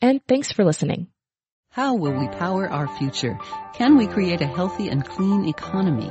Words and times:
and 0.00 0.20
thanks 0.26 0.52
for 0.52 0.64
listening. 0.64 1.08
How 1.70 1.94
will 1.94 2.12
we 2.12 2.28
power 2.28 2.68
our 2.68 2.88
future? 2.88 3.38
Can 3.74 3.96
we 3.96 4.06
create 4.06 4.40
a 4.40 4.46
healthy 4.46 4.88
and 4.88 5.04
clean 5.04 5.46
economy? 5.46 6.10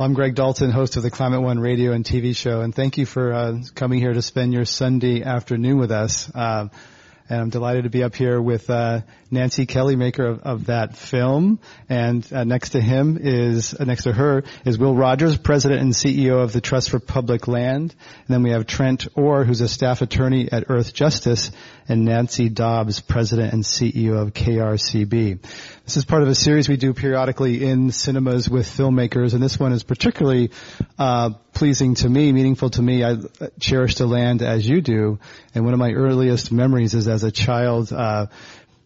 I'm 0.00 0.14
Greg 0.14 0.34
Dalton, 0.34 0.70
host 0.70 0.96
of 0.96 1.02
the 1.02 1.10
Climate 1.10 1.42
One 1.42 1.60
radio 1.60 1.92
and 1.92 2.02
TV 2.02 2.34
show, 2.34 2.62
and 2.62 2.74
thank 2.74 2.96
you 2.96 3.04
for 3.04 3.34
uh, 3.34 3.58
coming 3.74 3.98
here 3.98 4.14
to 4.14 4.22
spend 4.22 4.54
your 4.54 4.64
Sunday 4.64 5.22
afternoon 5.22 5.76
with 5.76 5.90
us. 5.92 6.34
Uh, 6.34 6.68
and 7.30 7.40
I'm 7.40 7.48
delighted 7.48 7.84
to 7.84 7.90
be 7.90 8.02
up 8.02 8.16
here 8.16 8.42
with 8.42 8.68
uh, 8.68 9.02
Nancy 9.30 9.64
Kelly, 9.64 9.94
maker 9.94 10.24
of, 10.24 10.40
of 10.40 10.66
that 10.66 10.96
film, 10.96 11.60
and 11.88 12.26
uh, 12.32 12.42
next 12.42 12.70
to 12.70 12.80
him 12.80 13.18
is 13.20 13.72
uh, 13.72 13.84
next 13.84 14.02
to 14.02 14.12
her 14.12 14.42
is 14.64 14.78
Will 14.78 14.96
Rogers, 14.96 15.38
president 15.38 15.80
and 15.80 15.92
CEO 15.92 16.42
of 16.42 16.52
the 16.52 16.60
Trust 16.60 16.90
for 16.90 16.98
Public 16.98 17.46
Land. 17.46 17.94
And 18.26 18.28
then 18.28 18.42
we 18.42 18.50
have 18.50 18.66
Trent 18.66 19.06
Orr, 19.14 19.44
who's 19.44 19.60
a 19.60 19.68
staff 19.68 20.02
attorney 20.02 20.50
at 20.50 20.66
Earthjustice, 20.66 21.52
and 21.88 22.04
Nancy 22.04 22.48
Dobbs, 22.48 23.00
president 23.00 23.52
and 23.52 23.62
CEO 23.62 24.20
of 24.20 24.32
KRCB. 24.32 25.40
This 25.84 25.96
is 25.96 26.04
part 26.04 26.22
of 26.22 26.28
a 26.28 26.36
series 26.36 26.68
we 26.68 26.76
do 26.76 26.94
periodically 26.94 27.64
in 27.64 27.90
cinemas 27.90 28.48
with 28.48 28.66
filmmakers, 28.66 29.34
and 29.34 29.42
this 29.42 29.58
one 29.58 29.72
is 29.72 29.82
particularly 29.82 30.50
uh, 30.98 31.30
pleasing 31.52 31.96
to 31.96 32.08
me, 32.08 32.32
meaningful 32.32 32.70
to 32.70 32.80
me. 32.80 33.04
I 33.04 33.16
cherish 33.58 33.96
the 33.96 34.06
land 34.06 34.40
as 34.40 34.68
you 34.68 34.80
do, 34.80 35.18
and 35.52 35.64
one 35.64 35.74
of 35.74 35.80
my 35.80 35.90
earliest 35.92 36.52
memories 36.52 36.94
is 36.94 37.08
as 37.08 37.19
a 37.24 37.30
child. 37.30 37.92
Uh, 37.92 38.26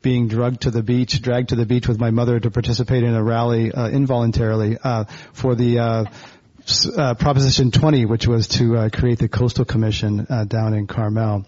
being 0.05 0.29
drugged 0.29 0.61
to 0.61 0.71
the 0.71 0.83
beach, 0.83 1.21
dragged 1.23 1.49
to 1.49 1.57
the 1.57 1.67
beach 1.67 1.89
with 1.89 1.99
my 1.99 2.11
mother 2.11 2.39
to 2.39 2.51
participate 2.51 3.03
in 3.03 3.15
a 3.15 3.25
rally 3.25 3.73
uh, 3.73 3.89
involuntarily 3.89 4.77
uh, 4.85 5.05
for 5.33 5.55
the 5.55 5.79
uh, 5.79 6.05
uh, 6.97 7.15
Proposition 7.15 7.71
20, 7.71 8.05
which 8.07 8.27
was 8.27 8.49
to 8.49 8.77
uh, 8.77 8.89
create 8.91 9.19
the 9.19 9.29
Coastal 9.29 9.65
Commission 9.65 10.27
uh, 10.29 10.45
down 10.45 10.75
in 10.75 10.87
Carmel. 10.87 11.47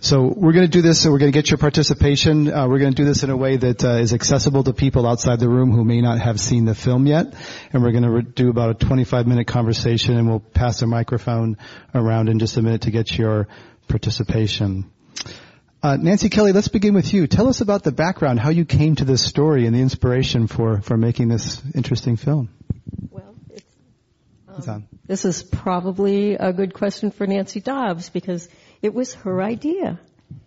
So 0.00 0.32
we're 0.34 0.52
going 0.52 0.66
to 0.66 0.70
do 0.70 0.82
this. 0.82 1.02
So 1.02 1.10
we're 1.10 1.18
going 1.18 1.32
to 1.32 1.36
get 1.36 1.50
your 1.50 1.58
participation. 1.58 2.46
We're 2.46 2.78
going 2.78 2.92
to 2.92 2.96
do 2.96 3.04
this 3.04 3.22
in 3.22 3.30
a 3.30 3.36
way 3.36 3.56
that 3.56 3.84
is 3.84 4.12
accessible 4.12 4.64
to 4.64 4.72
people 4.72 5.06
outside 5.06 5.40
the 5.40 5.48
room 5.48 5.70
who 5.72 5.84
may 5.84 6.00
not 6.00 6.20
have 6.20 6.40
seen 6.40 6.64
the 6.64 6.74
film 6.74 7.06
yet. 7.06 7.34
And 7.72 7.82
we're 7.82 7.92
going 7.92 8.04
to 8.04 8.10
re- 8.10 8.22
do 8.22 8.50
about 8.50 8.70
a 8.70 8.74
25 8.74 9.26
minute 9.26 9.46
conversation, 9.46 10.16
and 10.16 10.28
we'll 10.28 10.40
pass 10.40 10.80
the 10.80 10.86
microphone 10.86 11.58
around 11.94 12.28
in 12.28 12.38
just 12.38 12.56
a 12.56 12.62
minute 12.62 12.82
to 12.82 12.90
get 12.90 13.16
your 13.16 13.48
participation. 13.88 14.90
Uh, 15.82 15.96
Nancy 15.96 16.30
Kelly, 16.30 16.52
let's 16.52 16.68
begin 16.68 16.94
with 16.94 17.12
you. 17.12 17.26
Tell 17.26 17.48
us 17.48 17.60
about 17.60 17.82
the 17.82 17.92
background, 17.92 18.40
how 18.40 18.50
you 18.50 18.64
came 18.64 18.96
to 18.96 19.04
this 19.04 19.24
story, 19.24 19.66
and 19.66 19.74
the 19.74 19.80
inspiration 19.80 20.46
for 20.46 20.80
for 20.80 20.96
making 20.96 21.28
this 21.28 21.62
interesting 21.74 22.16
film. 22.16 22.48
Well, 23.10 23.34
um, 24.66 24.88
this 25.06 25.24
is 25.24 25.42
probably 25.42 26.34
a 26.34 26.52
good 26.52 26.72
question 26.72 27.10
for 27.10 27.26
Nancy 27.26 27.60
Dobbs 27.60 28.08
because 28.08 28.48
it 28.80 28.94
was 28.94 29.14
her 29.14 29.42
idea. 29.42 30.00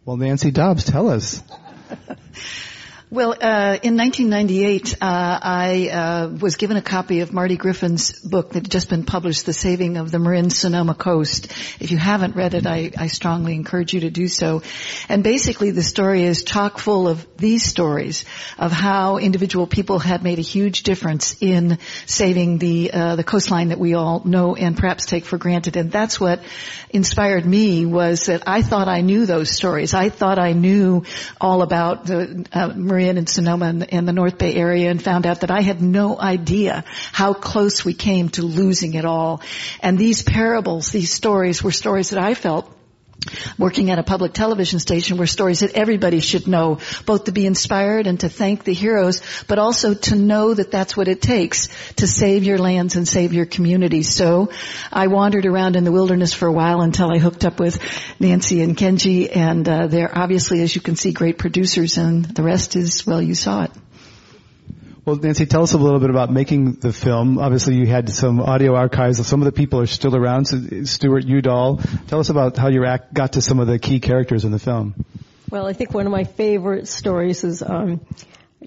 Well, 0.03 0.17
Nancy 0.17 0.51
Dobbs, 0.51 0.83
tell 0.83 1.09
us. 1.09 1.41
Well, 3.11 3.31
uh, 3.31 3.79
in 3.81 3.97
1998, 3.97 4.93
uh, 4.93 4.95
I 5.01 5.89
uh, 5.89 6.27
was 6.27 6.57
given 6.57 6.77
a 6.77 6.81
copy 6.83 7.21
of 7.21 7.33
Marty 7.33 7.57
Griffin's 7.57 8.11
book 8.11 8.49
that 8.49 8.65
had 8.65 8.71
just 8.71 8.87
been 8.87 9.03
published, 9.03 9.47
The 9.47 9.53
Saving 9.53 9.97
of 9.97 10.11
the 10.11 10.19
Marin 10.19 10.51
Sonoma 10.51 10.93
Coast. 10.93 11.47
If 11.79 11.89
you 11.89 11.97
haven't 11.97 12.35
read 12.35 12.53
it, 12.53 12.67
I, 12.67 12.91
I 12.95 13.07
strongly 13.07 13.55
encourage 13.55 13.95
you 13.95 14.01
to 14.01 14.11
do 14.11 14.27
so. 14.27 14.61
And 15.09 15.23
basically, 15.23 15.71
the 15.71 15.81
story 15.81 16.21
is 16.21 16.43
chock 16.43 16.77
full 16.77 17.07
of 17.07 17.25
these 17.35 17.63
stories 17.63 18.25
of 18.59 18.71
how 18.71 19.17
individual 19.17 19.65
people 19.65 19.97
had 19.97 20.21
made 20.21 20.37
a 20.37 20.43
huge 20.43 20.83
difference 20.83 21.35
in 21.41 21.79
saving 22.05 22.59
the 22.59 22.91
uh, 22.93 23.15
the 23.15 23.23
coastline 23.23 23.69
that 23.69 23.79
we 23.79 23.95
all 23.95 24.21
know 24.23 24.53
and 24.53 24.77
perhaps 24.77 25.07
take 25.07 25.25
for 25.25 25.39
granted. 25.39 25.77
And 25.77 25.91
that's 25.91 26.19
what 26.19 26.41
inspired 26.91 27.43
me 27.43 27.87
was 27.87 28.27
that 28.27 28.43
I 28.47 28.61
thought 28.61 28.87
I 28.87 29.01
knew 29.01 29.25
those 29.25 29.49
stories. 29.49 29.95
I 29.95 30.09
thought 30.09 30.37
I 30.37 30.53
knew 30.53 31.05
all 31.41 31.63
about 31.63 32.05
the 32.05 32.45
uh, 32.53 32.73
And 33.07 33.29
Sonoma 33.29 33.69
in 33.69 33.79
the, 33.79 33.95
in 33.95 34.05
the 34.05 34.13
North 34.13 34.37
Bay 34.37 34.55
area 34.55 34.91
and 34.91 35.01
found 35.01 35.25
out 35.25 35.41
that 35.41 35.51
I 35.51 35.61
had 35.61 35.81
no 35.81 36.19
idea 36.19 36.83
how 37.11 37.33
close 37.33 37.85
we 37.85 37.93
came 37.93 38.29
to 38.29 38.41
losing 38.41 38.95
it 38.95 39.05
all. 39.05 39.41
And 39.81 39.97
these 39.97 40.23
parables, 40.23 40.91
these 40.91 41.11
stories 41.11 41.63
were 41.63 41.71
stories 41.71 42.09
that 42.09 42.19
I 42.19 42.33
felt 42.33 42.73
working 43.57 43.91
at 43.91 43.99
a 43.99 44.03
public 44.03 44.33
television 44.33 44.79
station 44.79 45.17
were 45.17 45.27
stories 45.27 45.59
that 45.59 45.75
everybody 45.75 46.19
should 46.19 46.47
know, 46.47 46.79
both 47.05 47.25
to 47.25 47.31
be 47.31 47.45
inspired 47.45 48.07
and 48.07 48.19
to 48.21 48.29
thank 48.29 48.63
the 48.63 48.73
heroes, 48.73 49.21
but 49.47 49.59
also 49.59 49.93
to 49.93 50.15
know 50.15 50.53
that 50.53 50.71
that's 50.71 50.95
what 50.95 51.07
it 51.07 51.21
takes 51.21 51.67
to 51.95 52.07
save 52.07 52.43
your 52.43 52.57
lands 52.57 52.95
and 52.95 53.07
save 53.07 53.33
your 53.33 53.45
communities. 53.45 54.13
So 54.13 54.49
I 54.91 55.07
wandered 55.07 55.45
around 55.45 55.75
in 55.75 55.83
the 55.83 55.91
wilderness 55.91 56.33
for 56.33 56.47
a 56.47 56.53
while 56.53 56.81
until 56.81 57.11
I 57.11 57.17
hooked 57.17 57.45
up 57.45 57.59
with 57.59 57.79
Nancy 58.19 58.61
and 58.61 58.77
Kenji, 58.77 59.35
and 59.35 59.67
uh, 59.67 59.87
they're 59.87 60.17
obviously, 60.17 60.61
as 60.61 60.73
you 60.73 60.81
can 60.81 60.95
see, 60.95 61.11
great 61.11 61.37
producers, 61.37 61.97
and 61.97 62.25
the 62.25 62.43
rest 62.43 62.75
is, 62.75 63.05
well, 63.05 63.21
you 63.21 63.35
saw 63.35 63.63
it. 63.63 63.71
Well, 65.09 65.17
Nancy, 65.17 65.47
tell 65.47 65.63
us 65.63 65.73
a 65.73 65.79
little 65.79 65.99
bit 65.99 66.11
about 66.11 66.31
making 66.31 66.73
the 66.73 66.93
film. 66.93 67.39
Obviously, 67.39 67.73
you 67.73 67.87
had 67.87 68.11
some 68.11 68.39
audio 68.39 68.75
archives. 68.75 69.25
Some 69.25 69.41
of 69.41 69.45
the 69.45 69.51
people 69.51 69.79
are 69.79 69.87
still 69.87 70.15
around. 70.15 70.45
So 70.45 70.83
Stuart 70.83 71.25
Udall, 71.25 71.77
tell 72.05 72.19
us 72.19 72.29
about 72.29 72.57
how 72.57 72.69
you 72.69 72.85
got 73.11 73.33
to 73.33 73.41
some 73.41 73.59
of 73.59 73.65
the 73.65 73.79
key 73.79 74.01
characters 74.01 74.45
in 74.45 74.51
the 74.51 74.59
film. 74.59 74.93
Well, 75.49 75.65
I 75.65 75.73
think 75.73 75.95
one 75.95 76.05
of 76.05 76.11
my 76.11 76.25
favorite 76.25 76.87
stories 76.87 77.43
is 77.43 77.63
um, 77.63 78.01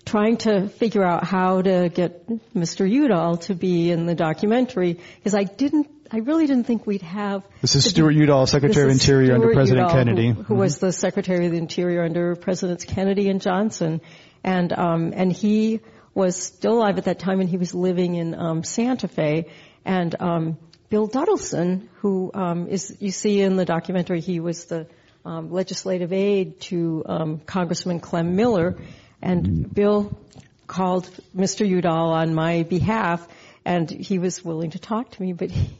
trying 0.04 0.38
to 0.38 0.68
figure 0.68 1.04
out 1.04 1.22
how 1.22 1.62
to 1.62 1.88
get 1.88 2.26
Mr. 2.56 2.90
Udall 2.90 3.36
to 3.42 3.54
be 3.54 3.92
in 3.92 4.06
the 4.06 4.16
documentary 4.16 4.98
because 5.18 5.36
I 5.36 5.44
didn't 5.44 5.86
I 6.10 6.18
really 6.18 6.48
didn't 6.48 6.64
think 6.64 6.88
we'd 6.88 7.02
have. 7.02 7.44
This 7.60 7.76
is 7.76 7.88
Stuart 7.88 8.16
Udall, 8.16 8.48
Secretary 8.48 8.86
of 8.86 8.90
Interior 8.90 9.26
Stuart 9.26 9.34
under 9.36 9.54
President 9.54 9.86
Udall, 9.86 9.96
Kennedy, 9.96 10.28
who, 10.30 10.34
who 10.34 10.42
mm-hmm. 10.42 10.56
was 10.56 10.78
the 10.78 10.90
Secretary 10.90 11.46
of 11.46 11.52
the 11.52 11.58
Interior 11.58 12.02
under 12.02 12.34
Presidents 12.34 12.84
Kennedy 12.84 13.28
and 13.28 13.40
Johnson, 13.40 14.00
and 14.42 14.72
um, 14.72 15.12
and 15.14 15.32
he 15.32 15.80
was 16.14 16.36
still 16.36 16.74
alive 16.74 16.98
at 16.98 17.04
that 17.04 17.18
time 17.18 17.40
and 17.40 17.48
he 17.48 17.56
was 17.56 17.74
living 17.74 18.14
in 18.14 18.34
um, 18.34 18.64
Santa 18.64 19.08
Fe. 19.08 19.46
And 19.84 20.14
um, 20.20 20.58
Bill 20.90 21.08
Duddleson, 21.08 21.88
who 22.00 22.30
um, 22.34 22.68
is 22.68 22.96
you 23.00 23.10
see 23.10 23.40
in 23.40 23.56
the 23.56 23.64
documentary, 23.64 24.20
he 24.20 24.40
was 24.40 24.66
the 24.66 24.86
um, 25.24 25.50
legislative 25.50 26.12
aide 26.12 26.60
to 26.60 27.02
um, 27.06 27.38
Congressman 27.38 28.00
Clem 28.00 28.36
Miller, 28.36 28.76
and 29.20 29.72
Bill 29.72 30.18
called 30.66 31.08
Mr. 31.36 31.66
Udall 31.66 32.10
on 32.12 32.34
my 32.34 32.64
behalf, 32.64 33.26
and 33.64 33.88
he 33.88 34.18
was 34.18 34.44
willing 34.44 34.70
to 34.70 34.78
talk 34.78 35.10
to 35.12 35.22
me. 35.22 35.32
But 35.32 35.50
he, 35.50 35.76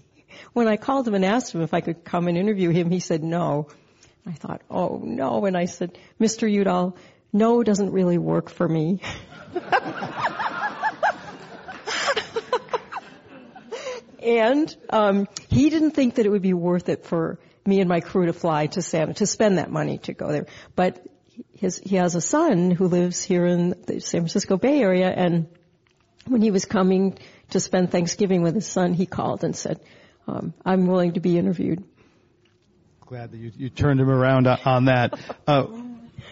when 0.53 0.69
I 0.69 0.77
called 0.77 1.07
him 1.07 1.15
and 1.15 1.25
asked 1.25 1.55
him 1.55 1.63
if 1.63 1.75
I 1.75 1.81
could 1.81 2.05
come 2.05 2.29
and 2.29 2.39
interview 2.39 2.71
him, 2.71 2.91
he 2.91 3.01
said 3.01 3.23
no. 3.23 3.69
I 4.27 4.33
thought, 4.33 4.63
oh 4.71 5.01
no, 5.03 5.45
and 5.47 5.57
I 5.57 5.65
said, 5.65 5.99
Mr. 6.21 6.51
Udall, 6.51 6.97
no 7.33 7.63
doesn't 7.63 7.91
really 7.91 8.19
work 8.19 8.49
for 8.49 8.69
me. 8.69 9.01
and 14.23 14.75
um, 14.91 15.29
he 15.49 15.71
didn't 15.71 15.93
think 15.93 16.17
that 16.17 16.27
it 16.27 16.31
would 16.31 16.43
be 16.43 16.55
worth 16.55 16.89
it 16.89 17.07
for 17.07 17.39
me 17.65 17.81
and 17.81 17.89
my 17.89 18.01
crew 18.01 18.27
to 18.27 18.33
fly 18.33 18.67
to 18.67 18.83
Santa 18.83 19.15
to 19.15 19.27
spend 19.27 19.59
that 19.59 19.71
money 19.71 19.99
to 19.99 20.13
go 20.13 20.33
there. 20.33 20.47
But 20.75 21.05
his, 21.55 21.79
he 21.79 21.97
has 21.97 22.15
a 22.15 22.21
son 22.21 22.71
who 22.71 22.89
lives 22.89 23.23
here 23.23 23.47
in 23.47 23.71
the 23.87 24.01
San 24.01 24.23
Francisco 24.23 24.57
Bay 24.57 24.81
Area 24.81 25.11
and 25.11 25.47
when 26.27 26.43
he 26.43 26.51
was 26.51 26.65
coming 26.65 27.19
to 27.51 27.61
spend 27.61 27.91
Thanksgiving 27.91 28.43
with 28.43 28.55
his 28.55 28.67
son, 28.67 28.95
he 28.95 29.07
called 29.07 29.45
and 29.45 29.57
said, 29.57 29.81
um, 30.27 30.55
I'm 30.65 30.87
willing 30.87 31.15
to 31.15 31.21
be 31.21 31.37
interviewed. 31.37 31.83
Glad 33.07 33.33
that 33.33 33.39
you, 33.39 33.51
you 33.57 33.69
turned 33.69 34.01
him 34.01 34.09
around 34.09 34.47
on 34.47 34.87
that. 34.87 35.19
Uh, 35.47 35.67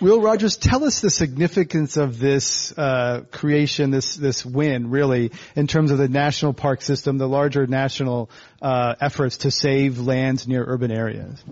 Will 0.01 0.23
Rogers, 0.23 0.57
tell 0.57 0.85
us 0.85 1.01
the 1.03 1.11
significance 1.11 1.99
of 1.99 2.19
this 2.19 2.73
uh, 2.77 3.23
creation, 3.31 3.91
this 3.91 4.17
this 4.17 4.47
win, 4.47 4.89
really, 4.89 5.31
in 5.55 5.67
terms 5.67 5.91
of 5.91 5.99
the 5.99 6.09
national 6.09 6.55
park 6.55 6.81
system, 6.81 7.19
the 7.19 7.29
larger 7.29 7.67
national 7.67 8.31
uh, 8.63 8.95
efforts 8.99 9.39
to 9.39 9.51
save 9.51 9.99
lands 9.99 10.49
near 10.49 10.65
urban 10.67 10.91
areas. 10.91 11.45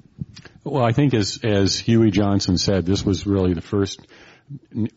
Well, 0.65 0.83
I 0.83 0.93
think 0.93 1.13
as 1.13 1.41
as 1.45 1.79
Huey 1.79 2.11
Johnson 2.11 2.57
said, 2.57 2.87
this 2.87 3.05
was 3.05 3.27
really 3.27 3.53
the 3.53 3.61
first 3.61 4.01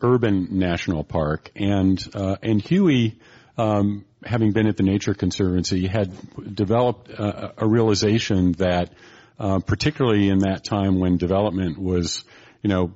urban 0.00 0.58
national 0.58 1.04
park, 1.04 1.50
and 1.54 2.02
uh, 2.14 2.36
and 2.42 2.62
Huey. 2.62 3.18
Um, 3.58 4.06
having 4.24 4.52
been 4.52 4.66
at 4.66 4.78
the 4.78 4.82
Nature 4.82 5.12
Conservancy, 5.12 5.86
had 5.86 6.10
developed 6.54 7.10
a, 7.10 7.52
a 7.64 7.68
realization 7.68 8.52
that, 8.52 8.94
uh, 9.38 9.58
particularly 9.58 10.30
in 10.30 10.38
that 10.38 10.64
time 10.64 10.98
when 10.98 11.18
development 11.18 11.76
was 11.76 12.24
you 12.62 12.68
know, 12.68 12.92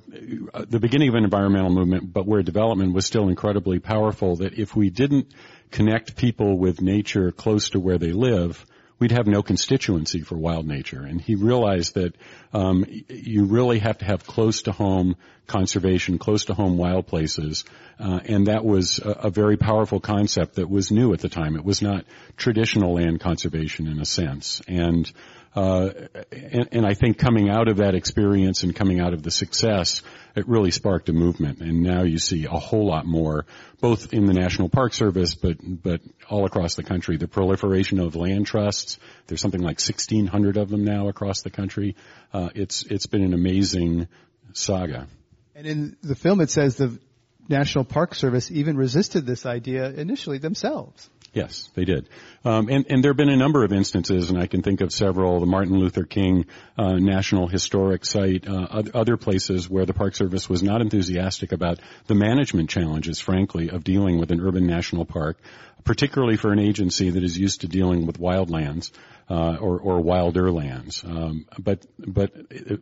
the 0.68 0.78
beginning 0.78 1.08
of 1.08 1.16
an 1.16 1.24
environmental 1.24 1.70
movement, 1.70 2.12
but 2.12 2.24
where 2.24 2.42
development 2.42 2.94
was 2.94 3.04
still 3.04 3.28
incredibly 3.28 3.80
powerful, 3.80 4.36
that 4.36 4.54
if 4.58 4.76
we 4.76 4.90
didn't 4.90 5.34
connect 5.72 6.16
people 6.16 6.56
with 6.56 6.80
nature 6.80 7.32
close 7.32 7.70
to 7.70 7.80
where 7.80 7.98
they 7.98 8.12
live, 8.12 8.64
we'd 8.98 9.10
have 9.10 9.26
no 9.26 9.42
constituency 9.42 10.20
for 10.20 10.36
wild 10.36 10.66
nature. 10.66 11.02
And 11.02 11.20
he 11.20 11.34
realized 11.34 11.94
that 11.94 12.14
um, 12.52 12.84
you 13.08 13.44
really 13.44 13.80
have 13.80 13.98
to 13.98 14.04
have 14.04 14.24
close 14.24 14.62
to 14.62 14.72
home 14.72 15.16
conservation, 15.46 16.18
close 16.18 16.46
to 16.46 16.54
home 16.54 16.76
wild 16.76 17.06
places, 17.06 17.64
uh, 17.98 18.20
and 18.24 18.46
that 18.46 18.64
was 18.64 18.98
a, 18.98 19.10
a, 19.10 19.30
very 19.30 19.56
powerful 19.56 20.00
concept 20.00 20.56
that 20.56 20.68
was 20.68 20.90
new 20.90 21.12
at 21.12 21.20
the 21.20 21.28
time. 21.28 21.56
It 21.56 21.64
was 21.64 21.82
not 21.82 22.04
traditional 22.36 22.94
land 22.94 23.20
conservation 23.20 23.86
in 23.86 24.00
a 24.00 24.04
sense, 24.04 24.60
and 24.66 25.10
uh, 25.56 25.91
and, 26.31 26.69
and, 26.73 26.87
I 26.87 26.93
think 26.93 27.17
coming 27.17 27.49
out 27.49 27.69
of 27.69 27.79
that 27.79 27.94
experience 27.94 28.62
and 28.62 28.76
coming 28.76 29.00
out 29.00 29.14
of 29.14 29.23
the 29.23 29.31
success, 29.31 30.03
it 30.35 30.47
really 30.47 30.70
sparked 30.70 31.08
a 31.08 31.14
movement. 31.14 31.61
And 31.61 31.82
now 31.82 32.03
you 32.03 32.19
see 32.19 32.44
a 32.44 32.50
whole 32.50 32.87
lot 32.87 33.06
more, 33.06 33.47
both 33.81 34.12
in 34.12 34.26
the 34.26 34.35
National 34.35 34.69
Park 34.69 34.93
Service, 34.93 35.35
but 35.35 35.56
but 35.62 36.03
all 36.29 36.44
across 36.44 36.75
the 36.75 36.82
country. 36.82 37.17
The 37.17 37.26
proliferation 37.26 38.00
of 38.00 38.14
land 38.17 38.47
trusts. 38.47 38.99
There's 39.29 39.41
something 39.41 39.62
like 39.62 39.81
1,600 39.81 40.58
of 40.58 40.69
them 40.69 40.85
now 40.85 41.08
across 41.08 41.41
the 41.41 41.50
country. 41.50 41.97
Uh, 42.35 42.50
it's 42.55 42.85
it's 42.85 43.06
been 43.06 43.25
an 43.25 43.32
amazing 43.32 44.09
saga. 44.52 45.09
And 45.55 45.67
in 45.67 45.97
the 46.02 46.14
film, 46.14 46.43
it 46.43 46.50
says 46.50 46.76
the 46.76 47.00
National 47.49 47.85
Park 47.85 48.14
Service 48.14 48.50
even 48.50 48.76
resisted 48.76 49.25
this 49.25 49.47
idea 49.47 49.88
initially 49.91 50.37
themselves. 50.37 51.09
Yes, 51.37 51.69
they 51.75 51.85
did. 51.85 52.09
Um, 52.47 52.71
and, 52.71 52.87
and 52.88 53.05
there 53.05 53.11
have 53.11 53.17
been 53.19 53.29
a 53.29 53.37
number 53.37 53.62
of 53.62 53.71
instances, 53.71 54.31
and 54.31 54.38
I 54.38 54.47
can 54.47 54.62
think 54.62 54.81
of 54.81 54.91
several, 54.91 55.38
the 55.38 55.44
Martin 55.44 55.79
Luther 55.79 56.05
King 56.05 56.47
uh, 56.79 56.94
National 56.94 57.47
Historic 57.47 58.06
Site, 58.06 58.49
uh, 58.49 58.85
other 58.94 59.19
places 59.19 59.69
where 59.69 59.85
the 59.85 59.93
Park 59.93 60.17
Service 60.17 60.49
was 60.49 60.62
not 60.62 60.81
enthusiastic 60.81 61.53
about 61.53 61.79
the 62.06 62.15
management 62.15 62.71
challenges, 62.71 63.21
frankly, 63.21 63.69
of 63.69 63.85
dealing 63.85 64.19
with 64.19 64.31
an 64.31 64.41
urban 64.41 64.67
national 64.67 65.05
park, 65.05 65.37
particularly 65.85 66.38
for 66.38 66.53
an 66.55 66.59
agency 66.59 67.11
that 67.11 67.23
is 67.23 67.37
used 67.37 67.61
to 67.61 67.69
dealing 67.69 68.06
with 68.06 68.19
wildlands. 68.19 68.91
Uh, 69.29 69.56
or, 69.61 69.81
or 69.81 70.00
wilder 70.00 70.53
lands. 70.53 71.03
Um, 71.03 71.47
but, 71.59 71.85
but 71.99 72.33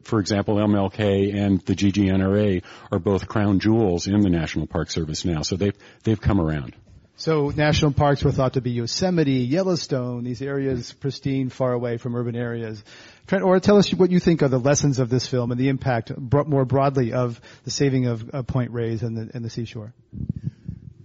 for 0.05 0.21
example, 0.21 0.57
MLK 0.57 1.35
and 1.35 1.59
the 1.63 1.75
GGNRA 1.75 2.63
are 2.93 2.99
both 2.99 3.27
crown 3.27 3.61
jewels 3.61 4.07
in 4.09 4.21
the 4.21 4.29
National 4.29 4.67
Park 4.67 4.91
Service 4.91 5.25
now, 5.25 5.41
so 5.41 5.57
they've 5.57 5.73
they've 6.03 6.21
come 6.21 6.39
around. 6.39 6.75
So 7.17 7.51
national 7.51 7.93
parks 7.93 8.25
were 8.25 8.33
thought 8.33 8.55
to 8.55 8.61
be 8.61 8.73
Yosemite, 8.73 9.33
Yellowstone, 9.33 10.25
these 10.25 10.43
areas 10.43 10.93
pristine, 10.93 11.49
far 11.49 11.73
away 11.73 11.97
from 11.97 12.17
urban 12.17 12.35
areas. 12.35 12.83
Trent, 13.29 13.45
Orr 13.45 13.61
tell 13.61 13.77
us 13.77 13.95
what 13.95 14.11
you 14.11 14.19
think 14.19 14.43
are 14.43 14.49
the 14.49 14.59
lessons 14.59 14.99
of 14.99 15.11
this 15.11 15.27
film 15.27 15.53
and 15.53 15.61
the 15.61 15.69
impact 15.69 16.13
more 16.19 16.65
broadly 16.65 17.13
of 17.13 17.41
the 17.63 17.71
saving 17.71 18.07
of, 18.07 18.47
Point 18.49 18.73
Reyes 18.73 19.03
and 19.03 19.17
the, 19.17 19.31
and 19.33 19.45
the 19.45 19.51
seashore. 19.51 19.95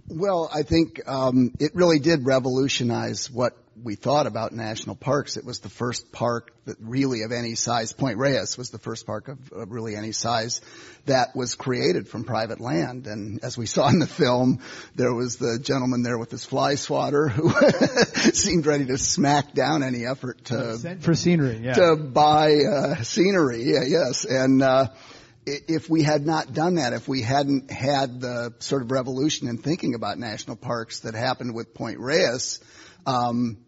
Well, 0.08 0.50
I 0.52 0.64
think 0.64 1.00
um, 1.06 1.52
it 1.60 1.76
really 1.76 2.00
did 2.00 2.26
revolutionize 2.26 3.30
what 3.30 3.56
we 3.82 3.94
thought 3.94 4.26
about 4.26 4.52
national 4.52 4.96
parks. 4.96 5.36
It 5.36 5.44
was 5.44 5.60
the 5.60 5.68
first 5.68 6.12
park 6.12 6.52
that 6.66 6.76
really 6.80 7.22
of 7.22 7.32
any 7.32 7.54
size. 7.54 7.92
Point 7.92 8.18
Reyes 8.18 8.56
was 8.56 8.70
the 8.70 8.78
first 8.78 9.06
park 9.06 9.28
of, 9.28 9.52
of 9.52 9.70
really 9.70 9.96
any 9.96 10.12
size 10.12 10.60
that 11.06 11.34
was 11.34 11.54
created 11.54 12.08
from 12.08 12.24
private 12.24 12.60
land. 12.60 13.06
And 13.06 13.42
as 13.42 13.56
we 13.56 13.66
saw 13.66 13.88
in 13.88 13.98
the 13.98 14.06
film, 14.06 14.60
there 14.94 15.14
was 15.14 15.36
the 15.36 15.58
gentleman 15.58 16.02
there 16.02 16.18
with 16.18 16.30
his 16.30 16.44
fly 16.44 16.74
swatter 16.74 17.28
who 17.28 17.50
seemed 18.32 18.66
ready 18.66 18.86
to 18.86 18.98
smack 18.98 19.52
down 19.52 19.82
any 19.82 20.06
effort 20.06 20.44
to 20.46 20.98
for 21.00 21.14
scenery, 21.14 21.58
yeah. 21.58 21.74
to 21.74 21.96
buy 21.96 22.56
uh, 22.60 23.02
scenery. 23.02 23.62
Yeah, 23.64 23.84
yes, 23.86 24.24
and. 24.24 24.62
Uh, 24.62 24.86
if 25.46 25.88
we 25.88 26.02
had 26.02 26.26
not 26.26 26.52
done 26.52 26.74
that, 26.76 26.92
if 26.92 27.08
we 27.08 27.22
hadn't 27.22 27.70
had 27.70 28.20
the 28.20 28.54
sort 28.58 28.82
of 28.82 28.90
revolution 28.90 29.48
in 29.48 29.58
thinking 29.58 29.94
about 29.94 30.18
national 30.18 30.54
parks 30.54 31.00
that 31.00 31.14
happened 31.14 31.54
with 31.54 31.74
Point 31.74 31.98
Reyes, 31.98 32.60
um, 33.06 33.58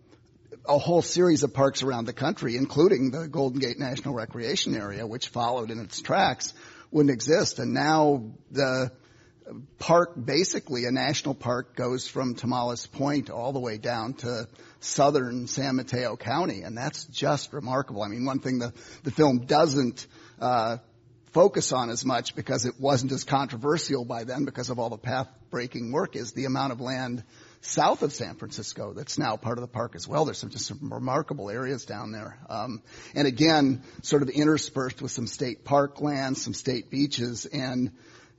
a 0.67 0.79
whole 0.79 1.03
series 1.03 1.43
of 1.43 1.53
parks 1.53 1.83
around 1.83 2.07
the 2.07 2.13
country, 2.13 2.57
including 2.57 3.11
the 3.11 3.29
Golden 3.29 3.59
Gate 3.59 3.79
National 3.79 4.15
Recreation 4.15 4.77
Area, 4.77 5.07
which 5.07 5.29
followed 5.29 5.71
in 5.71 5.81
its 5.81 6.01
tracks, 6.01 6.55
wouldn't 6.91 7.13
exist. 7.13 7.59
And 7.59 7.73
now 7.73 8.33
the 8.51 8.93
park, 9.79 10.13
basically 10.23 10.85
a 10.85 10.93
national 10.93 11.35
park, 11.35 11.75
goes 11.75 12.07
from 12.07 12.35
Tomales 12.35 12.91
Point 12.91 13.31
all 13.31 13.53
the 13.53 13.59
way 13.59 13.79
down 13.79 14.15
to 14.15 14.47
southern 14.81 15.47
San 15.47 15.77
Mateo 15.77 16.17
County, 16.17 16.63
and 16.63 16.77
that's 16.77 17.05
just 17.07 17.53
remarkable. 17.53 18.03
I 18.03 18.09
mean, 18.09 18.25
one 18.25 18.39
thing 18.39 18.59
the 18.59 18.73
the 19.03 19.11
film 19.11 19.47
doesn't 19.47 20.07
uh, 20.41 20.79
focus 21.33 21.73
on 21.73 21.91
as 21.91 22.05
much 22.05 22.35
because 22.37 22.67
it 22.67 22.75
wasn't 22.79 23.13
as 23.13 23.25
controversial 23.25 24.05
by 24.05 24.25
then 24.25 24.45
because 24.45 24.71
of 24.71 24.79
all 24.79 24.91
the 24.91 24.99
path 24.99 25.29
breaking 25.51 25.93
work 25.93 26.15
is 26.15 26.33
the 26.33 26.45
amount 26.45 26.73
of 26.73 26.81
land 26.81 27.25
south 27.63 28.03
of 28.03 28.13
San 28.13 28.35
Francisco 28.35 28.93
that's 28.93 29.19
now 29.19 29.37
part 29.37 29.57
of 29.57 29.63
the 29.63 29.69
park 29.69 29.95
as 29.95 30.07
well. 30.07 30.25
There's 30.25 30.39
some 30.39 30.51
just 30.51 30.67
some 30.67 30.93
remarkable 30.93 31.49
areas 31.49 31.85
down 31.85 32.13
there. 32.13 32.39
Um, 32.49 32.83
and 33.15 33.27
again, 33.27 33.83
sort 34.03 34.23
of 34.23 34.29
interspersed 34.29 35.01
with 35.01 35.13
some 35.13 35.27
state 35.27 35.65
park 35.65 36.01
lands, 36.01 36.43
some 36.43 36.55
state 36.55 36.91
beaches, 36.91 37.47
and 37.47 37.93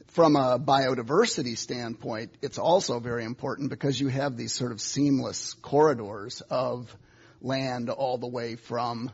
from 0.07 0.35
a 0.35 0.59
biodiversity 0.59 1.57
standpoint, 1.57 2.31
it's 2.42 2.59
also 2.59 2.99
very 2.99 3.23
important 3.23 3.71
because 3.71 3.99
you 3.99 4.09
have 4.09 4.37
these 4.37 4.53
sort 4.53 4.71
of 4.71 4.80
seamless 4.80 5.53
corridors 5.56 6.42
of 6.49 6.95
land 7.42 7.89
all 7.89 8.18
the 8.19 8.27
way 8.27 8.56
from 8.56 9.11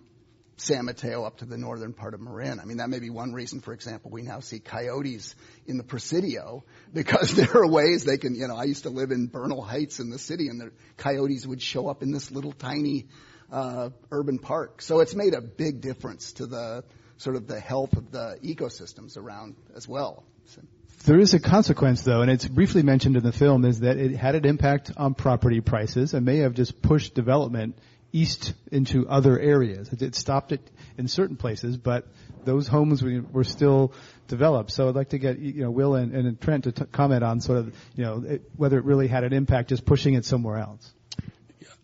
San 0.60 0.86
Mateo 0.86 1.24
up 1.24 1.38
to 1.38 1.46
the 1.46 1.58
northern 1.58 1.94
part 1.94 2.14
of 2.14 2.22
Marin. 2.22 2.60
I 2.60 2.66
mean, 2.66 2.78
that 2.78 2.90
may 2.90 3.00
be 3.00 3.10
one 3.10 3.34
reason, 3.34 3.62
for 3.62 3.74
example, 3.74 4.12
we 4.12 4.22
now 4.22 4.40
see 4.40 4.60
coyotes 4.60 5.36
in 5.66 5.78
the 5.78 5.84
Presidio 5.84 6.64
because 6.94 7.34
there 7.36 7.56
are 7.58 7.68
ways 7.68 8.04
they 8.04 8.18
can, 8.18 8.36
you 8.36 8.48
know, 8.48 8.56
I 8.56 8.66
used 8.66 8.84
to 8.84 8.90
live 8.90 9.12
in 9.12 9.28
Bernal 9.28 9.62
Heights 9.62 10.00
in 10.00 10.10
the 10.10 10.20
city 10.20 10.48
and 10.48 10.60
the 10.60 10.72
coyotes 10.98 11.46
would 11.46 11.62
show 11.62 11.88
up 11.88 12.04
in 12.04 12.12
this 12.12 12.32
little 12.32 12.52
tiny, 12.52 13.08
uh, 13.52 13.90
urban 14.12 14.40
park. 14.40 14.82
So 14.82 15.00
it's 15.00 15.16
made 15.16 15.34
a 15.34 15.42
big 15.42 15.82
difference 15.82 16.34
to 16.34 16.46
the 16.46 16.84
sort 17.18 17.36
of 17.36 17.48
the 17.48 17.60
health 17.60 17.94
of 17.94 18.12
the 18.12 18.40
ecosystems 18.44 19.18
around 19.18 19.56
as 19.76 19.88
well. 19.88 20.24
So. 20.46 20.62
There 21.06 21.20
is 21.20 21.34
a 21.34 21.40
consequence 21.40 22.02
though, 22.04 22.22
and 22.22 22.30
it's 22.30 22.46
briefly 22.46 22.84
mentioned 22.84 23.16
in 23.16 23.24
the 23.24 23.32
film, 23.32 23.64
is 23.64 23.80
that 23.80 23.98
it 23.98 24.16
had 24.16 24.36
an 24.36 24.46
impact 24.46 24.92
on 24.98 25.14
property 25.14 25.62
prices 25.62 26.14
and 26.14 26.26
may 26.26 26.40
have 26.40 26.54
just 26.54 26.82
pushed 26.82 27.14
development 27.14 27.78
east 28.12 28.54
into 28.72 29.08
other 29.08 29.40
areas. 29.40 29.90
It 29.92 30.16
stopped 30.16 30.52
it 30.52 30.62
in 30.98 31.08
certain 31.08 31.36
places, 31.36 31.78
but 31.78 32.08
those 32.44 32.68
homes 32.68 33.04
were 33.04 33.44
still 33.44 33.94
developed. 34.28 34.72
So 34.72 34.90
I'd 34.90 34.96
like 34.96 35.10
to 35.10 35.20
get 35.20 35.40
you 35.40 35.64
know 35.64 35.72
Will 35.72 35.96
and, 35.96 36.14
and 36.14 36.40
Trent 36.42 36.66
to 36.66 36.72
t- 36.72 36.86
comment 36.92 37.24
on 37.24 37.42
sort 37.42 37.60
of 37.60 37.76
you 37.96 38.06
know 38.06 38.24
it, 38.26 38.42
whether 38.56 38.78
it 38.78 38.86
really 38.86 39.08
had 39.08 39.24
an 39.24 39.34
impact 39.34 39.70
just 39.70 39.86
pushing 39.86 40.14
it 40.14 40.26
somewhere 40.26 40.58
else. 40.58 40.92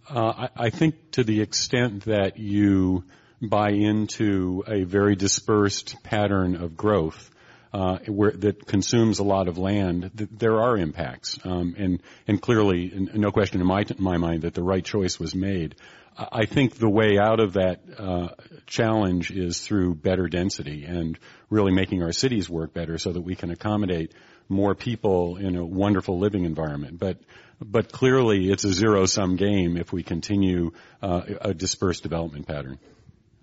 Uh, 0.09 0.47
I, 0.55 0.65
I 0.65 0.69
think 0.69 1.11
to 1.11 1.23
the 1.23 1.41
extent 1.41 2.05
that 2.05 2.37
you 2.37 3.03
buy 3.41 3.71
into 3.71 4.63
a 4.67 4.83
very 4.83 5.15
dispersed 5.15 6.01
pattern 6.03 6.55
of 6.55 6.77
growth, 6.77 7.31
uh, 7.73 7.97
where, 8.07 8.31
that 8.31 8.65
consumes 8.65 9.19
a 9.19 9.23
lot 9.23 9.49
of 9.49 9.57
land, 9.57 10.11
th- 10.15 10.29
there 10.31 10.61
are 10.61 10.77
impacts, 10.77 11.37
um, 11.43 11.75
and 11.77 12.01
and 12.25 12.41
clearly, 12.41 13.09
no 13.13 13.31
question 13.31 13.59
in 13.59 13.67
my 13.67 13.83
t- 13.83 13.95
my 13.97 14.17
mind 14.17 14.43
that 14.43 14.53
the 14.53 14.63
right 14.63 14.85
choice 14.85 15.19
was 15.19 15.35
made. 15.35 15.75
I 16.17 16.45
think 16.45 16.75
the 16.77 16.89
way 16.89 17.17
out 17.19 17.39
of 17.39 17.53
that 17.53 17.81
uh, 17.97 18.29
challenge 18.65 19.31
is 19.31 19.59
through 19.59 19.95
better 19.95 20.27
density 20.27 20.85
and 20.85 21.19
really 21.49 21.73
making 21.73 22.03
our 22.03 22.13
cities 22.13 22.49
work 22.49 22.73
better 22.73 22.97
so 22.97 23.11
that 23.11 23.21
we 23.21 23.35
can 23.35 23.51
accommodate 23.51 24.13
more 24.47 24.75
people 24.75 25.37
in 25.37 25.55
a 25.55 25.65
wonderful 25.65 26.19
living 26.19 26.45
environment. 26.45 26.99
But 26.99 27.17
but 27.61 27.91
clearly, 27.91 28.49
it's 28.49 28.63
a 28.63 28.73
zero 28.73 29.05
sum 29.05 29.35
game 29.35 29.77
if 29.77 29.91
we 29.91 30.03
continue 30.03 30.71
uh, 31.01 31.21
a 31.41 31.53
dispersed 31.53 32.03
development 32.03 32.47
pattern. 32.47 32.79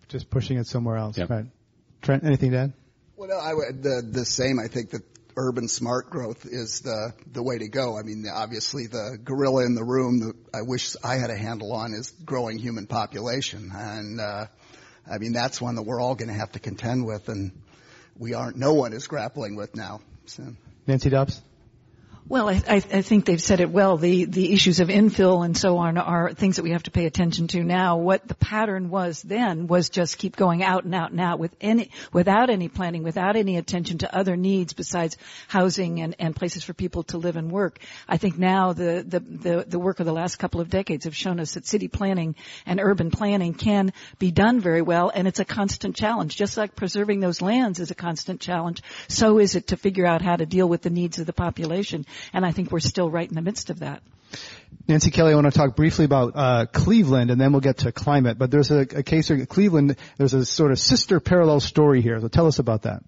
Just 0.08 0.30
pushing 0.30 0.58
it 0.58 0.66
somewhere 0.66 0.96
else. 0.96 1.16
Yep. 1.16 1.30
Right. 1.30 1.46
Trent, 2.02 2.24
anything 2.24 2.50
to 2.50 2.58
add? 2.58 2.72
Well, 3.16 3.28
no, 3.28 3.36
I 3.36 3.54
would, 3.54 3.82
the 3.82 4.02
the 4.06 4.24
same. 4.24 4.58
I 4.58 4.68
think 4.68 4.90
that 4.90 5.02
urban 5.36 5.68
smart 5.68 6.10
growth 6.10 6.46
is 6.46 6.80
the 6.80 7.12
the 7.32 7.42
way 7.42 7.58
to 7.58 7.68
go. 7.68 7.98
I 7.98 8.02
mean, 8.02 8.24
obviously, 8.32 8.86
the 8.86 9.18
gorilla 9.22 9.64
in 9.64 9.74
the 9.74 9.84
room 9.84 10.20
that 10.20 10.34
I 10.54 10.62
wish 10.62 10.96
I 11.02 11.16
had 11.16 11.30
a 11.30 11.36
handle 11.36 11.72
on 11.72 11.94
is 11.94 12.10
growing 12.24 12.58
human 12.58 12.86
population, 12.86 13.70
and 13.74 14.20
uh, 14.20 14.46
I 15.10 15.18
mean 15.18 15.32
that's 15.32 15.60
one 15.60 15.76
that 15.76 15.82
we're 15.82 16.00
all 16.00 16.14
going 16.14 16.28
to 16.28 16.34
have 16.34 16.52
to 16.52 16.58
contend 16.58 17.06
with, 17.06 17.28
and 17.28 17.52
we 18.18 18.34
aren't. 18.34 18.56
No 18.56 18.74
one 18.74 18.92
is 18.92 19.06
grappling 19.06 19.56
with 19.56 19.76
now. 19.76 20.00
So. 20.26 20.44
Nancy 20.86 21.10
Dobbs? 21.10 21.40
Well, 22.28 22.48
I, 22.48 22.62
I, 22.68 23.02
think 23.02 23.24
they've 23.26 23.42
said 23.42 23.60
it 23.60 23.70
well. 23.70 23.96
The 23.96 24.26
the 24.26 24.52
issues 24.52 24.78
of 24.78 24.88
infill 24.88 25.44
and 25.44 25.56
so 25.56 25.76
on 25.78 25.98
are 25.98 26.32
things 26.32 26.56
that 26.56 26.62
we 26.62 26.70
have 26.70 26.84
to 26.84 26.92
pay 26.92 27.04
attention 27.04 27.48
to 27.48 27.64
now. 27.64 27.96
What 27.96 28.26
the 28.26 28.36
pattern 28.36 28.90
was 28.90 29.20
then 29.20 29.66
was 29.66 29.90
just 29.90 30.18
keep 30.18 30.36
going 30.36 30.62
out 30.62 30.84
and 30.84 30.94
out 30.94 31.10
and 31.10 31.20
out 31.20 31.40
with 31.40 31.54
any 31.60 31.90
without 32.12 32.48
any 32.48 32.68
planning, 32.68 33.02
without 33.02 33.34
any 33.34 33.56
attention 33.56 33.98
to 33.98 34.16
other 34.16 34.36
needs 34.36 34.72
besides 34.72 35.18
housing 35.48 36.00
and, 36.00 36.14
and 36.20 36.34
places 36.34 36.62
for 36.62 36.72
people 36.72 37.02
to 37.04 37.18
live 37.18 37.36
and 37.36 37.50
work. 37.50 37.80
I 38.08 38.18
think 38.18 38.38
now 38.38 38.72
the, 38.72 39.04
the 39.06 39.20
the 39.20 39.64
the 39.68 39.78
work 39.80 39.98
of 39.98 40.06
the 40.06 40.12
last 40.12 40.36
couple 40.36 40.60
of 40.60 40.70
decades 40.70 41.04
have 41.04 41.16
shown 41.16 41.40
us 41.40 41.54
that 41.54 41.66
city 41.66 41.88
planning 41.88 42.36
and 42.64 42.78
urban 42.80 43.10
planning 43.10 43.52
can 43.52 43.92
be 44.20 44.30
done 44.30 44.60
very 44.60 44.80
well, 44.80 45.10
and 45.12 45.26
it's 45.26 45.40
a 45.40 45.44
constant 45.44 45.96
challenge. 45.96 46.36
Just 46.36 46.56
like 46.56 46.76
preserving 46.76 47.18
those 47.18 47.42
lands 47.42 47.80
is 47.80 47.90
a 47.90 47.96
constant 47.96 48.40
challenge, 48.40 48.80
so 49.08 49.40
is 49.40 49.56
it 49.56 49.66
to 49.66 49.76
figure 49.76 50.06
out 50.06 50.22
how 50.22 50.36
to 50.36 50.46
deal 50.46 50.68
with 50.68 50.82
the 50.82 50.90
needs 50.90 51.18
of 51.18 51.26
the 51.26 51.32
population. 51.32 52.06
And 52.33 52.45
I 52.45 52.52
think 52.52 52.71
we're 52.71 52.81
still 52.81 53.11
right 53.11 53.28
in 53.28 53.35
the 53.35 53.42
midst 53.42 53.71
of 53.71 53.81
that. 53.81 54.02
Nancy 54.88 55.11
Kelly, 55.11 55.33
I 55.33 55.35
want 55.35 55.52
to 55.52 55.57
talk 55.57 55.76
briefly 55.76 56.04
about 56.04 56.33
uh, 56.35 56.66
Cleveland, 56.66 57.31
and 57.31 57.40
then 57.40 57.52
we'll 57.52 57.61
get 57.61 57.78
to 57.78 57.92
climate. 57.92 58.38
But 58.38 58.50
there's 58.50 58.71
a, 58.71 58.81
a 58.81 59.02
case 59.02 59.31
of 59.31 59.49
Cleveland. 59.49 59.97
There's 60.16 60.35
a 60.35 60.45
sort 60.45 60.73
of 60.73 60.78
sister 60.78 61.21
parallel 61.21 61.61
story 61.61 62.00
here. 62.00 62.21
So 62.21 62.28
tell 62.28 62.47
us 62.47 62.59
about 62.59 62.83
that. 62.83 63.02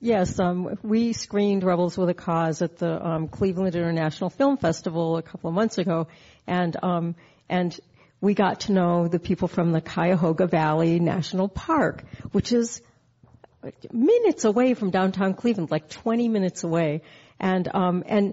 Yes, 0.00 0.40
um, 0.40 0.76
we 0.82 1.12
screened 1.12 1.62
Rebels 1.62 1.96
with 1.96 2.08
a 2.08 2.14
Cause 2.14 2.62
at 2.62 2.78
the 2.78 3.06
um, 3.06 3.28
Cleveland 3.28 3.76
International 3.76 4.28
Film 4.28 4.56
Festival 4.56 5.18
a 5.18 5.22
couple 5.22 5.48
of 5.48 5.54
months 5.54 5.78
ago, 5.78 6.08
and 6.48 6.76
um, 6.82 7.14
and 7.48 7.78
we 8.20 8.34
got 8.34 8.60
to 8.60 8.72
know 8.72 9.06
the 9.06 9.20
people 9.20 9.46
from 9.46 9.70
the 9.70 9.80
Cuyahoga 9.80 10.48
Valley 10.48 10.98
National 10.98 11.48
Park, 11.48 12.02
which 12.32 12.52
is 12.52 12.82
minutes 13.92 14.44
away 14.44 14.74
from 14.74 14.90
downtown 14.90 15.34
Cleveland, 15.34 15.70
like 15.70 15.88
20 15.88 16.28
minutes 16.28 16.64
away, 16.64 17.02
and 17.42 17.68
um, 17.74 18.04
and 18.06 18.32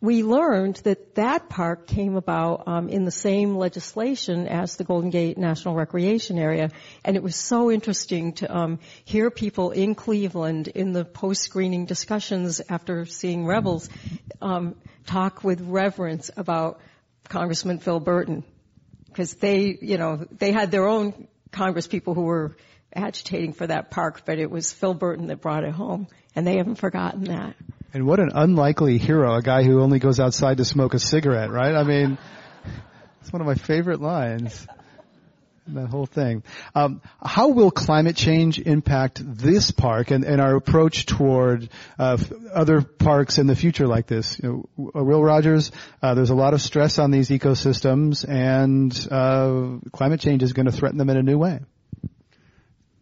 we 0.00 0.22
learned 0.22 0.76
that 0.84 1.14
that 1.14 1.48
park 1.48 1.86
came 1.86 2.16
about 2.16 2.68
um, 2.68 2.88
in 2.88 3.04
the 3.04 3.10
same 3.10 3.56
legislation 3.56 4.46
as 4.46 4.76
the 4.76 4.84
Golden 4.84 5.10
Gate 5.10 5.38
National 5.38 5.74
Recreation 5.74 6.38
Area, 6.38 6.70
and 7.04 7.16
it 7.16 7.22
was 7.22 7.36
so 7.36 7.70
interesting 7.70 8.34
to 8.34 8.56
um, 8.56 8.78
hear 9.04 9.30
people 9.30 9.70
in 9.70 9.94
Cleveland 9.94 10.68
in 10.68 10.92
the 10.92 11.04
post-screening 11.04 11.86
discussions 11.86 12.60
after 12.68 13.06
seeing 13.06 13.46
Rebels 13.46 13.88
um, 14.42 14.76
talk 15.06 15.42
with 15.42 15.60
reverence 15.62 16.30
about 16.36 16.80
Congressman 17.28 17.78
Phil 17.78 18.00
Burton, 18.00 18.44
because 19.08 19.34
they, 19.34 19.78
you 19.80 19.96
know, 19.96 20.26
they 20.30 20.52
had 20.52 20.70
their 20.70 20.86
own 20.86 21.26
Congress 21.52 21.86
people 21.86 22.12
who 22.14 22.22
were 22.22 22.56
agitating 22.94 23.54
for 23.54 23.66
that 23.66 23.90
park, 23.90 24.22
but 24.26 24.38
it 24.38 24.50
was 24.50 24.72
Phil 24.72 24.94
Burton 24.94 25.28
that 25.28 25.40
brought 25.40 25.64
it 25.64 25.72
home, 25.72 26.06
and 26.34 26.46
they 26.46 26.58
haven't 26.58 26.76
forgotten 26.76 27.24
that. 27.24 27.56
And 27.94 28.06
what 28.06 28.20
an 28.20 28.30
unlikely 28.34 28.98
hero, 28.98 29.34
a 29.34 29.42
guy 29.42 29.62
who 29.62 29.80
only 29.80 29.98
goes 29.98 30.20
outside 30.20 30.58
to 30.58 30.64
smoke 30.64 30.94
a 30.94 30.98
cigarette, 30.98 31.50
right? 31.50 31.74
I 31.74 31.82
mean, 31.82 32.18
it's 33.20 33.32
one 33.32 33.40
of 33.40 33.46
my 33.46 33.54
favorite 33.54 34.00
lines. 34.00 34.66
That 35.68 35.88
whole 35.88 36.06
thing. 36.06 36.44
Um, 36.76 37.02
how 37.20 37.48
will 37.48 37.72
climate 37.72 38.14
change 38.14 38.60
impact 38.60 39.20
this 39.24 39.72
park 39.72 40.12
and, 40.12 40.22
and 40.22 40.40
our 40.40 40.54
approach 40.54 41.06
toward 41.06 41.68
uh, 41.98 42.18
other 42.54 42.82
parks 42.82 43.38
in 43.38 43.48
the 43.48 43.56
future 43.56 43.88
like 43.88 44.06
this? 44.06 44.38
You 44.40 44.68
know, 44.76 44.92
Will 45.02 45.24
Rogers, 45.24 45.72
uh, 46.00 46.14
there's 46.14 46.30
a 46.30 46.36
lot 46.36 46.54
of 46.54 46.60
stress 46.60 47.00
on 47.00 47.10
these 47.10 47.30
ecosystems, 47.30 48.24
and 48.28 49.08
uh, 49.10 49.88
climate 49.90 50.20
change 50.20 50.44
is 50.44 50.52
going 50.52 50.66
to 50.66 50.72
threaten 50.72 50.98
them 50.98 51.10
in 51.10 51.16
a 51.16 51.22
new 51.22 51.38
way. 51.38 51.58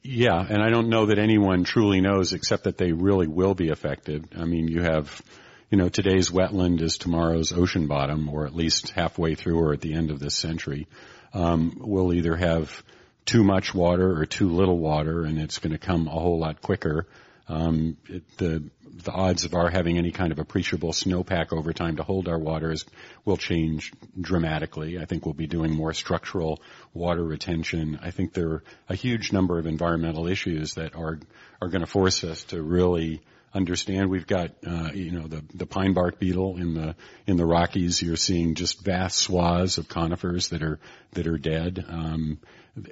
Yeah, 0.06 0.38
and 0.46 0.62
I 0.62 0.68
don't 0.68 0.90
know 0.90 1.06
that 1.06 1.18
anyone 1.18 1.64
truly 1.64 2.02
knows 2.02 2.34
except 2.34 2.64
that 2.64 2.76
they 2.76 2.92
really 2.92 3.26
will 3.26 3.54
be 3.54 3.70
affected. 3.70 4.28
I 4.36 4.44
mean, 4.44 4.68
you 4.68 4.82
have, 4.82 5.22
you 5.70 5.78
know, 5.78 5.88
today's 5.88 6.30
wetland 6.30 6.82
is 6.82 6.98
tomorrow's 6.98 7.54
ocean 7.54 7.86
bottom, 7.86 8.28
or 8.28 8.44
at 8.44 8.54
least 8.54 8.90
halfway 8.90 9.34
through 9.34 9.58
or 9.58 9.72
at 9.72 9.80
the 9.80 9.94
end 9.94 10.10
of 10.10 10.20
this 10.20 10.34
century. 10.34 10.88
Um, 11.32 11.78
we'll 11.80 12.12
either 12.12 12.36
have 12.36 12.84
too 13.24 13.42
much 13.44 13.74
water 13.74 14.20
or 14.20 14.26
too 14.26 14.50
little 14.50 14.76
water, 14.76 15.24
and 15.24 15.38
it's 15.38 15.56
going 15.56 15.72
to 15.72 15.78
come 15.78 16.06
a 16.06 16.10
whole 16.10 16.38
lot 16.38 16.60
quicker. 16.60 17.06
Um, 17.46 17.96
it, 18.08 18.22
the 18.38 18.70
the 19.04 19.10
odds 19.10 19.44
of 19.44 19.54
our 19.54 19.70
having 19.70 19.98
any 19.98 20.12
kind 20.12 20.32
of 20.32 20.38
appreciable 20.38 20.92
snowpack 20.92 21.52
over 21.52 21.72
time 21.72 21.96
to 21.96 22.02
hold 22.02 22.28
our 22.28 22.38
waters 22.38 22.84
will 23.24 23.36
change 23.36 23.92
dramatically. 24.18 24.98
I 24.98 25.04
think 25.04 25.26
we'll 25.26 25.34
be 25.34 25.46
doing 25.46 25.72
more 25.72 25.92
structural 25.92 26.62
water 26.92 27.22
retention. 27.22 27.98
I 28.00 28.12
think 28.12 28.32
there 28.32 28.48
are 28.48 28.64
a 28.88 28.94
huge 28.94 29.32
number 29.32 29.58
of 29.58 29.66
environmental 29.66 30.26
issues 30.26 30.74
that 30.74 30.94
are 30.94 31.18
are 31.60 31.68
going 31.68 31.80
to 31.80 31.86
force 31.86 32.24
us 32.24 32.44
to 32.44 32.62
really 32.62 33.20
understand. 33.52 34.10
We've 34.10 34.26
got 34.26 34.52
uh, 34.66 34.90
you 34.94 35.12
know 35.12 35.26
the 35.26 35.44
the 35.54 35.66
pine 35.66 35.92
bark 35.92 36.18
beetle 36.18 36.56
in 36.56 36.74
the 36.74 36.96
in 37.26 37.36
the 37.36 37.46
Rockies. 37.46 38.02
You're 38.02 38.16
seeing 38.16 38.54
just 38.54 38.84
vast 38.84 39.18
swaths 39.18 39.78
of 39.78 39.88
conifers 39.88 40.48
that 40.48 40.62
are 40.62 40.78
that 41.12 41.26
are 41.26 41.38
dead, 41.38 41.84
um, 41.88 42.38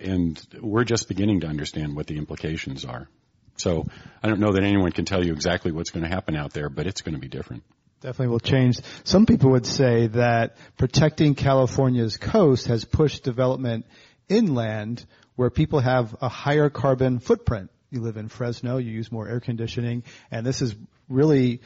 and 0.01 0.41
we're 0.61 0.85
just 0.85 1.09
beginning 1.09 1.41
to 1.41 1.47
understand 1.47 1.97
what 1.97 2.07
the 2.07 2.19
implications 2.19 2.85
are. 2.85 3.09
So 3.57 3.87
I 4.23 4.29
don't 4.29 4.41
know 4.41 4.53
that 4.53 4.63
anyone 4.63 4.93
can 4.93 5.05
tell 5.05 5.25
you 5.25 5.33
exactly 5.33 5.73
what's 5.73 5.91
going 5.91 6.05
to 6.05 6.09
happen 6.09 6.37
out 6.37 6.53
there, 6.53 6.69
but 6.69 6.87
it's 6.87 7.03
going 7.03 7.15
to 7.15 7.21
be 7.21 7.29
different. 7.29 7.63
Definitely 8.01 8.29
will 8.29 8.41
change. 8.41 8.81
Some 9.05 9.27
people 9.27 9.51
would 9.53 9.67
say 9.67 10.09
that 10.09 10.57
protecting 10.77 11.35
California's 11.35 12.17
coast 12.17 12.67
has 12.67 12.85
pushed 12.85 13.23
development 13.23 13.87
inland 14.29 15.05
where 15.37 15.51
people 15.51 15.79
have 15.79 16.17
a 16.21 16.29
higher 16.29 16.69
carbon 16.69 17.21
footprint. 17.21 17.71
You 17.91 18.01
live 18.01 18.17
in 18.17 18.29
Fresno, 18.29 18.79
you 18.79 18.91
use 18.91 19.13
more 19.13 19.29
air 19.29 19.39
conditioning, 19.39 20.03
and 20.31 20.45
this 20.45 20.63
is 20.63 20.75
really 21.09 21.61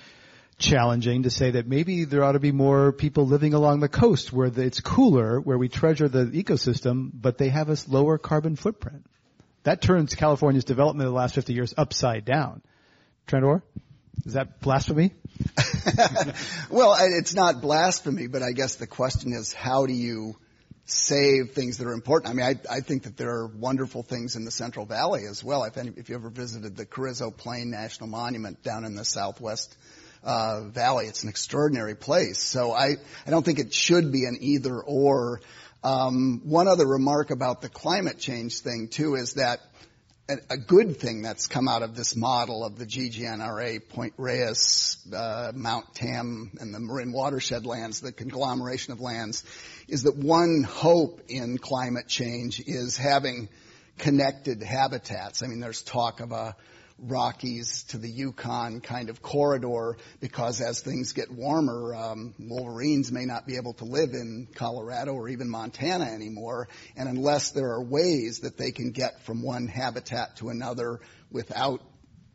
challenging 0.59 1.23
to 1.23 1.31
say 1.31 1.53
that 1.53 1.67
maybe 1.67 2.05
there 2.05 2.25
ought 2.25 2.33
to 2.33 2.41
be 2.41 2.53
more 2.53 2.93
people 2.93 3.27
living 3.27 3.55
along 3.55 3.81
the 3.81 3.89
coast 3.89 4.33
where 4.33 4.51
it's 4.55 4.81
cooler, 4.81 5.41
where 5.41 5.59
we 5.59 5.69
treasure 5.69 6.09
the 6.09 6.25
ecosystem, 6.27 7.11
but 7.15 7.39
they 7.39 7.49
have 7.49 7.71
a 7.71 7.77
lower 7.89 8.19
carbon 8.19 8.57
footprint. 8.57 9.07
That 9.67 9.83
turns 9.83 10.15
California's 10.15 10.65
development 10.65 11.09
of 11.09 11.13
the 11.13 11.19
last 11.19 11.35
50 11.35 11.53
years 11.53 11.75
upside 11.77 12.25
down. 12.25 12.63
Trent 13.27 13.45
Orr? 13.45 13.65
Is 14.25 14.35
that 14.35 14.61
blasphemy? 14.61 15.13
well, 16.71 16.97
it's 17.01 17.35
not 17.35 17.61
blasphemy, 17.61 18.29
but 18.29 18.45
I 18.45 18.53
guess 18.53 18.77
the 18.77 18.87
question 18.87 19.33
is 19.33 19.53
how 19.53 19.87
do 19.87 19.93
you 19.93 20.37
save 20.85 21.51
things 21.51 21.79
that 21.79 21.89
are 21.89 21.95
important? 21.95 22.31
I 22.31 22.35
mean, 22.35 22.47
I, 22.47 22.77
I 22.77 22.79
think 22.79 23.03
that 23.03 23.17
there 23.17 23.31
are 23.31 23.49
wonderful 23.49 24.05
things 24.05 24.37
in 24.37 24.45
the 24.45 24.53
Central 24.53 24.87
Valley 24.87 25.27
as 25.29 25.43
well. 25.43 25.65
If, 25.65 25.77
any, 25.79 25.91
if 25.97 26.11
you 26.11 26.15
ever 26.15 26.31
visited 26.31 26.77
the 26.77 26.87
Carrizo 26.87 27.33
Plain 27.37 27.69
National 27.69 28.09
Monument 28.09 28.63
down 28.63 28.85
in 28.85 28.95
the 28.95 29.05
southwest 29.05 29.77
uh, 30.23 30.69
valley, 30.69 31.07
it's 31.07 31.25
an 31.25 31.29
extraordinary 31.29 31.97
place. 31.97 32.41
So 32.41 32.71
I, 32.71 32.99
I 33.27 33.31
don't 33.31 33.45
think 33.45 33.59
it 33.59 33.75
should 33.75 34.13
be 34.13 34.27
an 34.27 34.39
either 34.41 34.81
or. 34.81 35.41
Um, 35.87 36.41
one 36.43 36.67
other 36.67 36.85
remark 36.85 37.31
about 37.31 37.61
the 37.61 37.69
climate 37.69 38.19
change 38.19 38.59
thing 38.59 38.89
too 38.89 39.15
is 39.15 39.35
that 39.35 39.61
a, 40.29 40.57
good 40.57 40.97
thing 40.97 41.23
that's 41.23 41.47
come 41.47 41.69
out 41.69 41.85
of 41.85 41.95
this 41.95 42.17
model 42.17 42.65
of 42.65 42.77
the 42.77 42.85
GGNRA, 42.85 43.89
Point 43.91 44.15
Reyes, 44.17 44.97
uh, 45.15 45.53
Mount 45.55 45.95
Tam, 45.95 46.51
and 46.59 46.75
the 46.75 46.81
Marin 46.81 47.13
watershed 47.13 47.67
lands, 47.67 48.01
the 48.01 48.11
conglomeration 48.11 48.95
of 48.95 49.01
lands, 49.01 49.45
is 49.87 50.03
that 50.03 50.17
one 50.17 50.65
hope 50.69 51.21
in 51.29 51.57
climate 51.57 52.09
change 52.09 52.59
is 52.59 52.97
having 52.97 53.49
connected 53.97 54.65
habitats. 54.65 55.45
I 55.45 55.47
mean, 55.47 55.61
there's 55.61 55.83
talk 55.83 56.19
of 56.19 56.33
a 56.33 56.57
Rockies 56.99 57.85
to 57.89 57.99
the 57.99 58.09
Yukon 58.09 58.81
kind 58.81 59.11
of 59.11 59.21
corridor 59.21 59.99
because 60.21 60.61
as 60.61 60.81
things 60.81 61.13
get 61.13 61.31
warmer, 61.31 61.95
um, 61.95 62.35
wolverines 62.39 63.13
may 63.13 63.27
not 63.27 63.47
be 63.47 63.57
able 63.57 63.75
to 63.75 63.85
live 63.85 64.15
in 64.15 64.49
Colorado 64.55 65.13
or 65.13 65.29
even 65.29 65.51
Montana 65.51 66.07
anymore. 66.07 66.69
And 66.97 67.09
unless 67.09 67.51
there 67.51 67.73
are 67.73 67.83
ways 67.83 68.41
that 68.41 68.57
they 68.57 68.71
can 68.71 68.93
get 68.93 69.23
from 69.23 69.43
one 69.43 69.69
habitat 69.69 70.37
to 70.37 70.49
another 70.49 71.01
without 71.31 71.83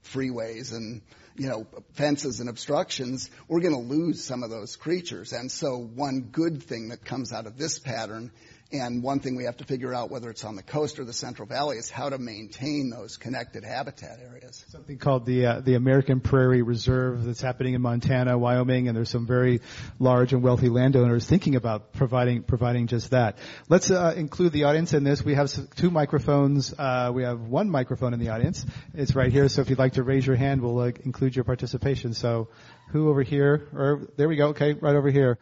freeways 0.04 0.74
and 0.74 1.02
you 1.36 1.48
know 1.48 1.66
fences 1.94 2.40
and 2.40 2.50
obstructions, 2.50 3.30
we're 3.48 3.62
going 3.62 3.74
to 3.74 3.80
lose 3.80 4.24
some 4.24 4.44
of 4.44 4.52
those 4.52 4.76
creatures. 4.76 5.34
And 5.34 5.52
so 5.52 5.78
one 5.78 6.30
good 6.32 6.62
thing 6.64 6.90
that 6.90 7.04
comes 7.04 7.34
out 7.34 7.48
of 7.48 7.58
this 7.58 7.80
pattern 7.80 8.32
and 8.74 9.04
one 9.04 9.20
thing 9.20 9.36
we 9.36 9.46
have 9.46 9.58
to 9.58 9.64
figure 9.64 9.94
out, 9.94 10.10
whether 10.10 10.30
it's 10.30 10.44
on 10.44 10.56
the 10.56 10.64
coast 10.64 11.00
or 11.00 11.06
the 11.06 11.14
Central 11.14 11.48
Valley, 11.48 11.78
is 11.78 11.90
how 11.90 12.10
to 12.10 12.18
maintain 12.18 12.90
those 12.90 13.18
connected 13.18 13.64
habitat 13.64 14.20
areas. 14.22 14.64
Something 14.70 14.98
called 14.98 15.26
the 15.26 15.46
uh, 15.46 15.60
the 15.62 15.76
American 15.76 16.20
Prairie 16.20 16.62
Reserve 16.62 17.24
that's 17.24 17.42
happening 17.42 17.74
in 17.74 17.82
Montana, 17.82 18.38
Wyoming, 18.38 18.88
and 18.88 18.96
there's 18.96 19.10
some 19.10 19.28
very 19.28 19.62
large 20.00 20.34
and 20.34 20.42
wealthy 20.42 20.70
landowners 20.70 21.26
thinking 21.26 21.56
about 21.56 21.94
providing 21.94 22.44
providing 22.44 22.88
just 22.88 23.12
that. 23.12 23.38
Let's 23.70 23.92
uh, 23.92 24.14
include 24.16 24.54
the 24.54 24.66
audience 24.66 24.94
in 24.94 25.04
this. 25.04 25.24
We 25.24 25.36
have 25.36 25.52
two 25.76 25.92
microphones. 25.92 26.74
Uh, 26.78 27.12
we 27.14 27.24
have 27.24 27.42
one 27.42 27.70
microphone 27.70 28.14
in 28.14 28.20
the 28.20 28.30
audience. 28.30 28.66
It's 28.94 29.16
right 29.16 29.32
here. 29.32 29.50
So 29.50 29.62
if 29.62 29.70
you'd 29.70 29.80
like 29.80 29.94
to 29.94 30.04
raise 30.04 30.26
your 30.26 30.36
hand, 30.36 30.62
we'll 30.62 30.80
uh, 30.80 30.92
include 31.04 31.36
your 31.36 31.46
participation. 31.46 32.14
So 32.14 32.50
who 32.92 33.10
over 33.10 33.24
here? 33.24 33.68
Or 33.74 34.08
there 34.18 34.28
we 34.28 34.36
go. 34.36 34.50
Okay, 34.50 34.74
right 34.74 34.96
over 34.96 35.10
here. 35.10 35.38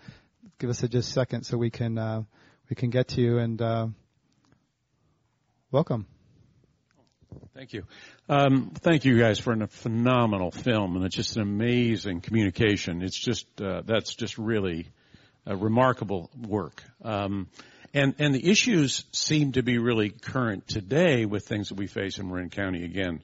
Give 0.59 0.69
us 0.69 0.83
a 0.83 0.89
just 0.89 1.13
second 1.13 1.43
so 1.43 1.57
we 1.57 1.69
can 1.69 1.97
uh, 1.97 2.23
we 2.69 2.75
can 2.75 2.91
get 2.91 3.09
to 3.09 3.21
you 3.21 3.39
and 3.39 3.61
uh, 3.61 3.87
welcome. 5.71 6.05
Thank 7.55 7.73
you. 7.73 7.83
Um, 8.29 8.71
thank 8.75 9.05
you 9.05 9.17
guys 9.17 9.39
for 9.39 9.53
a 9.53 9.67
phenomenal 9.67 10.51
film, 10.51 10.95
and 10.95 11.03
it's 11.03 11.15
just 11.15 11.35
an 11.35 11.41
amazing 11.41 12.21
communication. 12.21 13.01
It's 13.01 13.19
just 13.19 13.47
uh, 13.59 13.81
that's 13.85 14.15
just 14.15 14.37
really 14.37 14.87
a 15.45 15.55
remarkable 15.55 16.29
work. 16.47 16.83
Um, 17.03 17.47
and 17.93 18.13
and 18.19 18.35
the 18.35 18.49
issues 18.49 19.03
seem 19.11 19.53
to 19.53 19.63
be 19.63 19.79
really 19.79 20.11
current 20.11 20.67
today 20.67 21.25
with 21.25 21.47
things 21.47 21.69
that 21.69 21.75
we 21.75 21.87
face 21.87 22.19
in 22.19 22.29
Marin 22.29 22.49
County 22.49 22.85
again. 22.85 23.23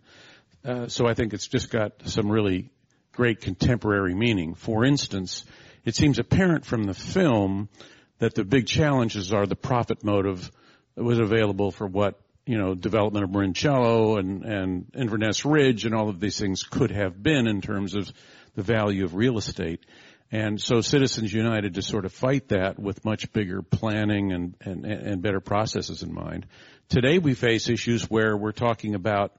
Uh, 0.64 0.88
so 0.88 1.08
I 1.08 1.14
think 1.14 1.34
it's 1.34 1.48
just 1.48 1.70
got 1.70 1.94
some 2.06 2.32
really 2.32 2.72
great 3.12 3.42
contemporary 3.42 4.16
meaning. 4.16 4.56
For 4.56 4.84
instance, 4.84 5.46
it 5.86 5.96
seems 5.96 6.18
apparent 6.18 6.66
from 6.66 6.84
the 6.84 6.96
film 6.96 7.70
that 8.20 8.36
the 8.36 8.44
big 8.44 8.68
challenges 8.68 9.34
are 9.34 9.46
the 9.46 9.56
profit 9.56 10.04
motive 10.04 10.52
that 10.96 11.04
was 11.04 11.20
available 11.20 11.72
for 11.72 11.88
what 11.88 12.20
you 12.46 12.58
know 12.58 12.76
development 12.76 13.24
of 13.24 13.32
Marincello 13.32 14.20
and 14.20 14.44
and 14.44 14.92
Inverness 14.96 15.46
Ridge 15.46 15.86
and 15.86 15.96
all 15.96 16.10
of 16.10 16.20
these 16.20 16.40
things 16.40 16.64
could 16.64 16.92
have 16.92 17.22
been 17.22 17.48
in 17.48 17.62
terms 17.62 17.96
of 17.96 18.12
the 18.56 18.64
value 18.64 19.04
of 19.04 19.16
real 19.16 19.38
estate. 19.38 19.86
And 20.32 20.60
so 20.60 20.82
Citizens 20.82 21.32
United 21.32 21.76
to 21.76 21.82
sort 21.82 22.06
of 22.06 22.12
fight 22.12 22.50
that 22.50 22.80
with 22.80 23.06
much 23.06 23.32
bigger 23.32 23.62
planning 23.62 24.32
and, 24.32 24.56
and, 24.60 24.86
and 24.86 25.22
better 25.22 25.40
processes 25.40 26.02
in 26.02 26.14
mind. 26.14 26.48
Today 26.90 27.20
we 27.20 27.36
face 27.36 27.70
issues 27.70 28.10
where 28.10 28.36
we're 28.36 28.52
talking 28.52 28.96
about 28.96 29.34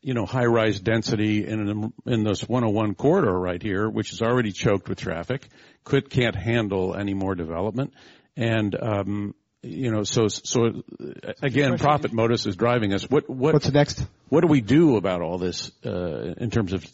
you 0.00 0.14
know, 0.14 0.26
high-rise 0.26 0.80
density 0.80 1.46
in 1.46 1.92
in 2.06 2.24
this 2.24 2.42
101 2.42 2.94
corridor 2.94 3.38
right 3.38 3.62
here, 3.62 3.88
which 3.88 4.12
is 4.12 4.22
already 4.22 4.52
choked 4.52 4.88
with 4.88 4.98
traffic, 4.98 5.48
could 5.84 6.10
can't 6.10 6.36
handle 6.36 6.94
any 6.94 7.14
more 7.14 7.34
development, 7.34 7.92
and 8.36 8.74
um, 8.80 9.34
you 9.62 9.90
know, 9.90 10.04
so 10.04 10.28
so 10.28 10.82
again, 11.42 11.78
profit 11.78 12.12
motives 12.12 12.46
is 12.46 12.56
driving 12.56 12.92
us. 12.92 13.08
What 13.10 13.28
what 13.28 13.54
what's 13.54 13.70
next? 13.70 14.04
What 14.28 14.42
do 14.42 14.46
we 14.46 14.60
do 14.60 14.96
about 14.96 15.20
all 15.20 15.38
this 15.38 15.72
uh, 15.84 16.34
in 16.36 16.50
terms 16.50 16.72
of 16.72 16.84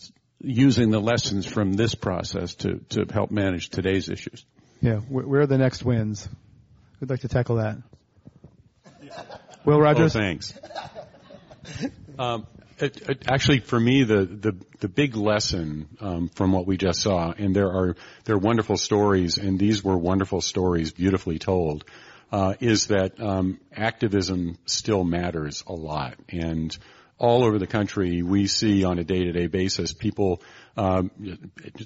using 0.41 0.91
the 0.91 1.01
lessons 1.01 1.47
from 1.47 1.73
this 1.75 1.95
process 1.95 2.55
to 2.57 2.81
to 2.91 3.05
help 3.13 3.31
manage 3.31 3.69
today's 3.69 4.09
issues? 4.09 4.45
Yeah, 4.81 4.97
where 4.97 5.43
are 5.43 5.47
the 5.47 5.59
next 5.59 5.85
wins? 5.85 6.29
Who'd 7.01 7.11
like 7.11 7.21
to 7.21 7.29
tackle 7.29 7.57
that? 7.57 7.79
Will 9.65 9.81
Rogers. 9.81 10.15
Oh, 10.17 10.21
thanks. 10.21 10.59
Um, 12.17 12.47
it, 12.79 13.09
it, 13.09 13.25
actually, 13.29 13.61
for 13.61 13.79
me, 13.79 14.05
the 14.05 14.25
the, 14.25 14.57
the 14.81 14.89
big 14.89 15.17
lesson 15.17 15.89
um, 16.01 16.29
from 16.29 16.53
what 16.53 16.67
we 16.67 16.77
just 16.77 17.01
saw, 17.01 17.33
and 17.33 17.55
there 17.55 17.71
are 17.71 17.97
there 18.25 18.37
are 18.37 18.39
wonderful 18.39 18.77
stories, 18.77 19.39
and 19.39 19.59
these 19.59 19.83
were 19.83 19.97
wonderful 19.97 20.41
stories, 20.41 20.93
beautifully 20.93 21.39
told, 21.39 21.85
uh, 22.33 22.55
is 22.61 22.89
that 22.89 23.21
um, 23.21 23.59
activism 23.75 24.59
still 24.67 25.05
matters 25.05 25.65
a 25.67 25.73
lot, 25.73 26.15
and 26.29 26.77
all 27.19 27.45
over 27.45 27.59
the 27.59 27.67
country, 27.67 28.23
we 28.23 28.47
see 28.47 28.85
on 28.85 28.99
a 28.99 29.05
day-to-day 29.05 29.47
basis 29.47 29.93
people 29.93 30.43
um, 30.77 31.11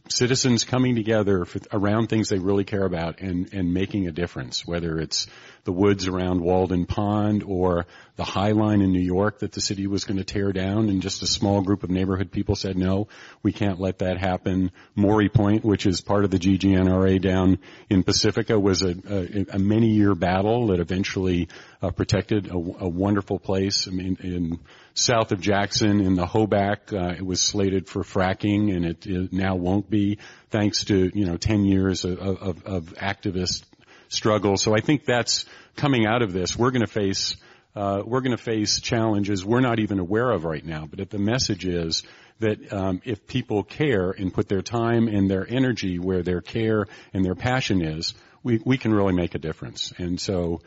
citizens 0.09 0.64
coming 0.64 0.97
together 0.97 1.45
for, 1.45 1.61
around 1.71 2.09
things 2.09 2.30
they 2.30 2.38
really 2.38 2.64
care 2.64 2.85
about 2.85 3.21
and, 3.21 3.52
and 3.52 3.75
making 3.75 4.09
a 4.09 4.12
difference, 4.12 4.66
whether 4.66 4.99
it's 4.99 5.26
the 5.69 5.73
woods 5.73 6.09
around 6.09 6.41
Walden 6.41 6.87
Pond 6.87 7.45
or 7.47 7.85
the 8.17 8.25
High 8.25 8.53
Line 8.53 8.81
in 8.81 8.91
New 8.91 9.03
York 9.03 9.41
that 9.41 9.53
the 9.53 9.61
city 9.61 9.87
was 9.87 10.07
going 10.07 10.17
to 10.17 10.25
tear 10.25 10.51
down 10.51 10.89
and 10.89 11.03
just 11.03 11.23
a 11.23 11.27
small 11.27 11.61
group 11.61 11.83
of 11.83 11.91
neighborhood 11.91 12.33
people 12.33 12.57
said, 12.57 12.75
no, 12.75 13.09
we 13.43 13.53
can't 13.53 13.79
let 13.79 13.99
that 13.99 14.17
happen. 14.17 14.71
Mori 14.97 15.29
Point, 15.29 15.67
which 15.67 15.85
is 15.85 16.01
part 16.01 16.25
of 16.25 16.31
the 16.31 16.39
GGNRA 16.39 17.21
down 17.21 17.59
in 17.91 18.02
Pacifica, 18.02 18.59
was 18.59 18.81
a, 18.81 18.95
a, 19.07 19.57
a 19.57 19.59
many 19.59 19.89
year 19.89 20.15
battle 20.15 20.69
that 20.69 20.81
eventually 20.81 21.49
uh, 21.83 21.91
protected 21.91 22.47
a, 22.47 22.54
a, 22.54 22.89
wonderful 22.89 23.39
place. 23.39 23.87
I 23.87 23.91
mean, 23.91 24.17
in 24.23 24.61
south 24.95 25.33
of 25.33 25.43
Jackson 25.43 26.00
in 26.00 26.15
the 26.15 26.25
Hoback, 26.25 26.95
uh, 26.95 27.15
it 27.15 27.26
was 27.26 27.43
slated 27.43 27.91
for 27.91 28.02
fracking 28.02 28.75
and 28.75 28.87
it, 28.87 29.07
it, 29.07 29.35
now 29.35 29.54
won't 29.54 29.91
be 29.91 30.17
thanks 30.49 30.85
to, 30.87 31.11
you 31.15 31.26
know, 31.26 31.37
10 31.37 31.67
years 31.67 32.07
of, 32.07 32.19
of, 32.19 32.65
of 32.65 32.95
activist 32.95 33.65
struggle. 34.08 34.56
So 34.56 34.75
I 34.75 34.80
think 34.80 35.04
that's 35.04 35.47
coming 35.76 36.06
out 36.06 36.23
of 36.23 36.32
this. 36.32 36.56
We're 36.56 36.71
going 36.71 36.86
to 36.86 36.92
face, 36.92 37.36
uh, 37.75 38.02
we're 38.04 38.21
going 38.21 38.36
to 38.36 38.42
face 38.42 38.80
challenges 38.80 39.44
we're 39.44 39.60
not 39.60 39.78
even 39.78 39.99
aware 39.99 40.30
of 40.30 40.44
right 40.44 40.64
now. 40.64 40.86
But 40.86 41.00
if 41.00 41.10
the 41.10 41.18
message 41.18 41.64
is 41.64 42.02
that 42.40 42.73
um, 42.73 43.00
if 43.04 43.26
people 43.26 43.62
care 43.62 44.10
and 44.10 44.32
put 44.32 44.49
their 44.49 44.62
time 44.62 45.08
and 45.08 45.30
their 45.30 45.47
energy 45.49 45.99
where 45.99 46.23
their 46.23 46.40
care 46.40 46.86
and 47.12 47.25
their 47.25 47.34
passion 47.34 47.82
is, 47.82 48.14
we, 48.42 48.60
we 48.64 48.78
can 48.78 48.94
really 48.94 49.14
make 49.14 49.34
a 49.34 49.38
difference. 49.38 49.92
And 49.99 50.21
so 50.21 50.60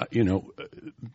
uh, 0.00 0.06
you 0.10 0.24
know, 0.24 0.50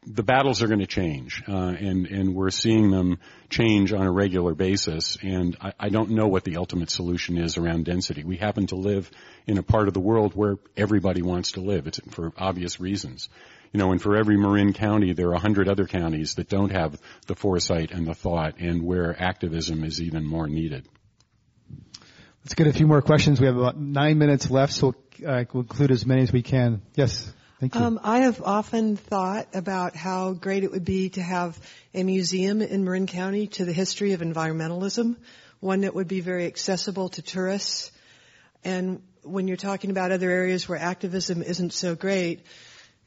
the 0.06 0.24
battles 0.24 0.62
are 0.62 0.68
going 0.68 0.80
to 0.80 0.88
change, 0.88 1.42
uh, 1.48 1.52
and 1.52 2.06
and 2.08 2.36
we're 2.36 2.52
seeing 2.52 2.92
them 2.92 3.18
change 3.50 3.92
on 3.92 4.06
a 4.06 4.12
regular 4.12 4.54
basis. 4.54 5.18
And 5.22 5.58
I, 5.62 5.74
I 5.80 5.90
don't 5.90 6.12
know 6.12 6.28
what 6.28 6.44
the 6.44 6.58
ultimate 6.58 6.92
solution 6.92 7.38
is 7.38 7.58
around 7.58 7.86
density. 7.86 8.24
We 8.24 8.38
happen 8.38 8.68
to 8.68 8.76
live 8.76 9.10
in 9.48 9.58
a 9.58 9.64
part 9.64 9.88
of 9.88 9.94
the 9.94 10.00
world 10.00 10.34
where 10.36 10.58
everybody 10.78 11.22
wants 11.22 11.54
to 11.54 11.62
live. 11.62 11.88
It's 11.88 12.00
for 12.12 12.34
obvious 12.38 12.80
reasons. 12.80 13.30
You 13.74 13.80
know, 13.80 13.92
and 13.92 14.02
for 14.02 14.16
every 14.16 14.38
Marin 14.38 14.74
County, 14.74 15.14
there 15.14 15.30
are 15.30 15.34
a 15.34 15.40
hundred 15.40 15.68
other 15.68 15.86
counties 15.86 16.36
that 16.36 16.48
don't 16.48 16.72
have 16.72 16.98
the 17.28 17.36
foresight 17.36 17.92
and 17.92 18.08
the 18.08 18.16
thought, 18.16 18.60
and 18.60 18.84
where 18.84 19.22
activism 19.22 19.84
is 19.84 20.02
even 20.02 20.24
more 20.24 20.48
needed. 20.48 20.88
Let's 22.44 22.54
get 22.54 22.68
a 22.68 22.74
few 22.74 22.86
more 22.86 23.02
questions. 23.02 23.42
We 23.42 23.48
have 23.48 23.58
about 23.58 23.78
nine 23.78 24.20
minutes 24.20 24.52
left, 24.52 24.72
so 24.72 24.96
uh, 25.26 25.46
we'll 25.52 25.64
include 25.64 25.90
as 25.90 26.06
many 26.06 26.22
as 26.22 26.32
we 26.32 26.44
can. 26.44 26.84
Yes. 26.94 27.34
Thank 27.66 27.82
you. 27.82 27.82
Um, 27.82 28.00
I 28.04 28.20
have 28.20 28.44
often 28.44 28.96
thought 28.96 29.48
about 29.56 29.96
how 29.96 30.34
great 30.34 30.64
it 30.64 30.72
would 30.72 30.86
be 30.86 31.10
to 31.10 31.22
have 31.22 31.60
a 31.96 32.04
museum 32.04 32.62
in 32.62 32.84
Marin 32.84 33.08
County 33.08 33.48
to 33.48 33.66
the 33.66 33.74
history 33.74 34.14
of 34.14 34.22
environmentalism, 34.22 35.16
one 35.62 35.82
that 35.82 35.96
would 35.96 36.08
be 36.08 36.22
very 36.22 36.46
accessible 36.46 37.10
to 37.10 37.24
tourists. 37.24 37.92
And 38.64 39.02
when 39.24 39.48
you're 39.48 39.58
talking 39.58 39.90
about 39.90 40.12
other 40.12 40.30
areas 40.30 40.70
where 40.70 40.78
activism 40.78 41.42
isn't 41.42 41.74
so 41.74 41.96
great, 41.96 42.46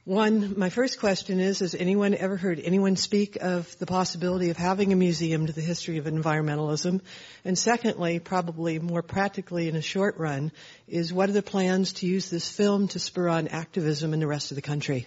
one, 0.08 0.58
my 0.58 0.70
first 0.70 1.00
question 1.00 1.38
is, 1.38 1.58
has 1.58 1.74
anyone 1.74 2.14
ever 2.14 2.38
heard 2.38 2.58
anyone 2.58 2.96
speak 2.96 3.36
of 3.42 3.78
the 3.78 3.84
possibility 3.84 4.48
of 4.48 4.56
having 4.56 4.90
a 4.94 4.96
museum 4.96 5.46
to 5.46 5.52
the 5.52 5.60
history 5.60 5.98
of 5.98 6.06
environmentalism? 6.06 7.02
And 7.44 7.58
secondly, 7.58 8.18
probably 8.18 8.78
more 8.78 9.02
practically 9.02 9.68
in 9.68 9.76
a 9.76 9.82
short 9.82 10.16
run, 10.16 10.50
is 10.86 11.12
what 11.12 11.28
are 11.28 11.32
the 11.32 11.42
plans 11.42 11.92
to 11.94 12.06
use 12.06 12.30
this 12.30 12.50
film 12.50 12.88
to 12.88 12.98
spur 12.98 13.28
on 13.28 13.48
activism 13.48 14.14
in 14.14 14.20
the 14.20 14.26
rest 14.26 14.50
of 14.50 14.54
the 14.54 14.62
country? 14.62 15.06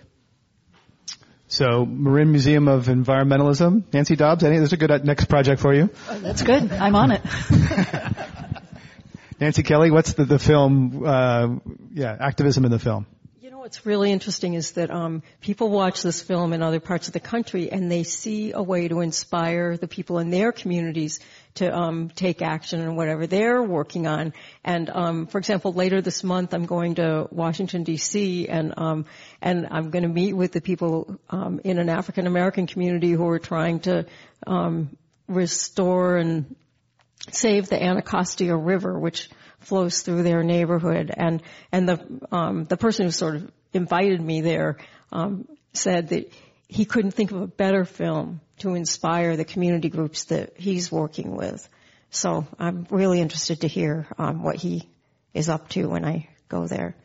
So, 1.47 1.83
Marin 1.83 2.29
Museum 2.29 2.67
of 2.67 2.85
Environmentalism. 2.85 3.91
Nancy 3.91 4.15
Dobbs, 4.15 4.43
any, 4.43 4.57
there's 4.57 4.73
a 4.73 4.77
good 4.77 4.91
uh, 4.91 4.99
next 4.99 5.25
project 5.25 5.61
for 5.61 5.73
you. 5.73 5.89
Oh, 6.09 6.19
that's 6.19 6.43
good. 6.43 6.71
I'm 6.71 6.95
on 6.95 7.09
it. 7.11 7.23
Nancy 9.39 9.63
Kelly, 9.63 9.89
what's 9.89 10.13
the, 10.13 10.25
the 10.25 10.37
film, 10.37 11.03
uh, 11.03 11.55
yeah, 11.91 12.15
activism 12.19 12.65
in 12.65 12.71
the 12.71 12.77
film? 12.77 13.07
What's 13.71 13.85
really 13.85 14.11
interesting 14.11 14.55
is 14.55 14.71
that 14.71 14.91
um, 14.91 15.23
people 15.39 15.69
watch 15.69 16.03
this 16.03 16.21
film 16.21 16.51
in 16.51 16.61
other 16.61 16.81
parts 16.81 17.07
of 17.07 17.13
the 17.13 17.21
country 17.21 17.71
and 17.71 17.89
they 17.89 18.03
see 18.03 18.51
a 18.51 18.61
way 18.61 18.89
to 18.89 18.99
inspire 18.99 19.77
the 19.77 19.87
people 19.87 20.19
in 20.19 20.29
their 20.29 20.51
communities 20.51 21.21
to 21.53 21.73
um, 21.73 22.09
take 22.09 22.41
action 22.41 22.81
on 22.85 22.97
whatever 22.97 23.27
they're 23.27 23.63
working 23.63 24.07
on. 24.07 24.33
And 24.65 24.89
um, 24.89 25.25
for 25.25 25.37
example, 25.37 25.71
later 25.71 26.01
this 26.01 26.21
month, 26.21 26.53
I'm 26.53 26.65
going 26.65 26.95
to 26.95 27.29
Washington 27.31 27.83
D.C. 27.83 28.49
and 28.49 28.73
um, 28.75 29.05
and 29.41 29.65
I'm 29.71 29.89
going 29.89 30.03
to 30.03 30.09
meet 30.09 30.33
with 30.33 30.51
the 30.51 30.59
people 30.59 31.17
um, 31.29 31.61
in 31.63 31.77
an 31.77 31.87
African 31.87 32.27
American 32.27 32.67
community 32.67 33.11
who 33.11 33.25
are 33.29 33.39
trying 33.39 33.79
to 33.81 34.05
um, 34.45 34.97
restore 35.29 36.17
and 36.17 36.57
save 37.29 37.69
the 37.69 37.81
Anacostia 37.81 38.53
River, 38.53 38.99
which 38.99 39.29
flows 39.59 40.01
through 40.01 40.23
their 40.23 40.43
neighborhood. 40.43 41.09
And 41.15 41.41
and 41.71 41.87
the 41.87 42.27
um, 42.33 42.65
the 42.65 42.77
person 42.77 43.05
who 43.05 43.11
sort 43.11 43.37
of 43.37 43.51
invited 43.73 44.21
me 44.21 44.41
there 44.41 44.77
um, 45.11 45.47
said 45.73 46.09
that 46.09 46.31
he 46.67 46.85
couldn't 46.85 47.11
think 47.11 47.31
of 47.31 47.41
a 47.41 47.47
better 47.47 47.85
film 47.85 48.41
to 48.59 48.75
inspire 48.75 49.35
the 49.35 49.45
community 49.45 49.89
groups 49.89 50.25
that 50.25 50.53
he's 50.57 50.91
working 50.91 51.35
with. 51.35 51.67
So 52.11 52.45
I'm 52.59 52.87
really 52.89 53.21
interested 53.21 53.61
to 53.61 53.67
hear 53.67 54.07
um, 54.17 54.43
what 54.43 54.55
he 54.55 54.83
is 55.33 55.49
up 55.49 55.69
to 55.69 55.87
when 55.87 56.05
I 56.05 56.29
go 56.49 56.67
there. 56.67 56.95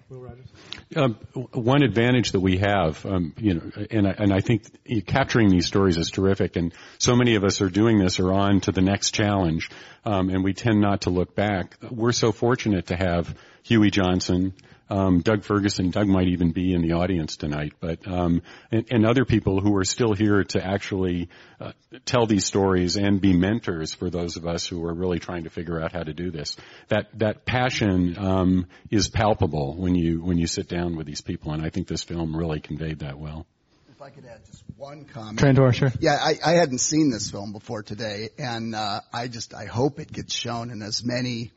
Um, 0.94 1.14
one 1.52 1.82
advantage 1.82 2.32
that 2.32 2.40
we 2.40 2.58
have, 2.58 3.04
um, 3.06 3.32
you 3.38 3.54
know, 3.54 3.86
and 3.90 4.06
I, 4.06 4.10
and 4.18 4.32
I 4.32 4.40
think 4.40 5.06
capturing 5.06 5.50
these 5.50 5.66
stories 5.66 5.96
is 5.96 6.10
terrific, 6.10 6.56
and 6.56 6.72
so 6.98 7.16
many 7.16 7.34
of 7.34 7.44
us 7.44 7.60
are 7.60 7.68
doing 7.68 7.98
this 7.98 8.20
or 8.20 8.32
on 8.32 8.60
to 8.62 8.72
the 8.72 8.82
next 8.82 9.12
challenge, 9.12 9.70
um, 10.04 10.28
and 10.28 10.44
we 10.44 10.52
tend 10.52 10.80
not 10.80 11.02
to 11.02 11.10
look 11.10 11.34
back. 11.34 11.76
We're 11.90 12.12
so 12.12 12.30
fortunate 12.30 12.86
to 12.86 12.96
have 12.96 13.36
Huey 13.64 13.90
Johnson, 13.90 14.54
um, 14.88 15.20
Doug 15.20 15.44
Ferguson. 15.44 15.90
Doug 15.90 16.06
might 16.06 16.28
even 16.28 16.52
be 16.52 16.72
in 16.72 16.82
the 16.82 16.92
audience 16.92 17.36
tonight, 17.36 17.72
but 17.80 18.06
um, 18.06 18.42
and, 18.70 18.86
and, 18.90 19.06
other 19.06 19.24
people 19.24 19.60
who 19.60 19.76
are 19.76 19.84
still 19.84 20.14
here 20.14 20.44
to 20.44 20.64
actually 20.64 21.28
uh, 21.60 21.72
tell 22.04 22.26
these 22.26 22.44
stories 22.44 22.96
and 22.96 23.20
be 23.20 23.36
mentors 23.36 23.94
for 23.94 24.10
those 24.10 24.36
of 24.36 24.46
us 24.46 24.66
who 24.66 24.84
are 24.84 24.94
really 24.94 25.18
trying 25.18 25.44
to 25.44 25.50
figure 25.50 25.80
out 25.80 25.92
how 25.92 26.02
to 26.02 26.12
do 26.12 26.30
this. 26.30 26.56
That 26.88 27.06
that 27.18 27.44
passion 27.44 28.16
um, 28.18 28.66
is 28.90 29.08
palpable 29.08 29.74
when 29.76 29.94
you 29.94 30.22
when 30.22 30.38
you 30.38 30.46
sit 30.46 30.68
down 30.68 30.96
with 30.96 31.06
these 31.06 31.20
people, 31.20 31.52
and 31.52 31.64
I 31.64 31.70
think 31.70 31.88
this 31.88 32.04
film 32.04 32.36
really 32.36 32.60
conveyed 32.60 33.00
that 33.00 33.18
well. 33.18 33.46
If 33.90 34.02
I 34.02 34.10
could 34.10 34.26
add 34.26 34.44
just 34.46 34.62
one 34.76 35.04
comment. 35.06 35.38
Trent 35.38 35.58
Orr, 35.58 35.72
sure. 35.72 35.92
Yeah, 36.00 36.18
I, 36.20 36.38
I 36.44 36.52
hadn't 36.52 36.78
seen 36.78 37.10
this 37.10 37.30
film 37.30 37.52
before 37.52 37.82
today, 37.82 38.28
and 38.38 38.74
uh, 38.74 39.00
I 39.12 39.28
just 39.28 39.54
I 39.54 39.64
hope 39.64 39.98
it 39.98 40.12
gets 40.12 40.34
shown 40.34 40.70
in 40.70 40.82
as 40.82 41.02
many 41.04 41.50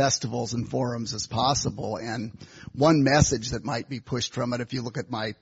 festivals 0.00 0.54
and 0.54 0.66
forums 0.66 1.12
as 1.12 1.26
possible. 1.26 1.98
And 1.98 2.32
one 2.72 3.04
message 3.04 3.50
that 3.50 3.66
might 3.66 3.90
be 3.90 4.00
pushed 4.00 4.32
from 4.32 4.54
it, 4.54 4.62
if 4.62 4.72
you 4.72 4.80
look 4.80 4.96
at 4.96 5.10
my 5.10 5.34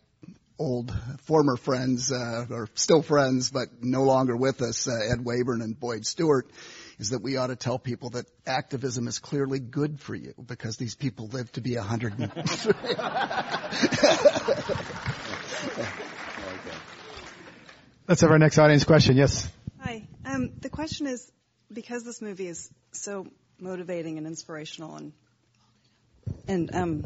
old 0.58 0.92
former 1.26 1.56
friends, 1.56 2.10
uh, 2.10 2.46
or 2.50 2.68
still 2.74 3.00
friends, 3.00 3.52
but 3.52 3.68
no 3.80 4.02
longer 4.02 4.36
with 4.36 4.60
us, 4.60 4.88
uh, 4.88 5.12
Ed 5.12 5.24
Wayburn 5.24 5.62
and 5.62 5.78
Boyd 5.78 6.04
Stewart, 6.04 6.50
is 6.98 7.10
that 7.10 7.22
we 7.22 7.36
ought 7.36 7.46
to 7.46 7.54
tell 7.54 7.78
people 7.78 8.10
that 8.10 8.26
activism 8.48 9.06
is 9.06 9.20
clearly 9.20 9.60
good 9.60 10.00
for 10.00 10.16
you 10.16 10.34
because 10.44 10.76
these 10.76 10.96
people 10.96 11.28
live 11.28 11.52
to 11.52 11.60
be 11.60 11.76
a 11.76 11.82
hundred. 11.82 12.18
Let's 18.08 18.22
have 18.22 18.30
our 18.32 18.40
next 18.40 18.58
audience 18.58 18.82
question. 18.82 19.16
Yes. 19.16 19.48
Hi. 19.78 20.08
Um, 20.24 20.50
the 20.58 20.68
question 20.68 21.06
is 21.06 21.30
because 21.72 22.02
this 22.02 22.20
movie 22.20 22.48
is 22.48 22.68
so 22.90 23.28
motivating 23.60 24.18
and 24.18 24.26
inspirational 24.26 24.96
and 24.96 25.12
and 26.46 26.74
um, 26.74 27.04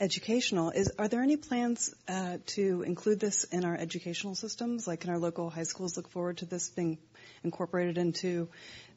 educational. 0.00 0.70
Is 0.70 0.92
are 0.98 1.08
there 1.08 1.22
any 1.22 1.36
plans 1.36 1.94
uh, 2.08 2.38
to 2.46 2.82
include 2.82 3.20
this 3.20 3.44
in 3.44 3.64
our 3.64 3.76
educational 3.76 4.34
systems? 4.34 4.86
Like, 4.86 5.00
can 5.00 5.10
our 5.10 5.18
local 5.18 5.50
high 5.50 5.62
schools 5.62 5.96
look 5.96 6.08
forward 6.08 6.38
to 6.38 6.46
this 6.46 6.68
being 6.68 6.98
incorporated 7.44 7.98
into 7.98 8.48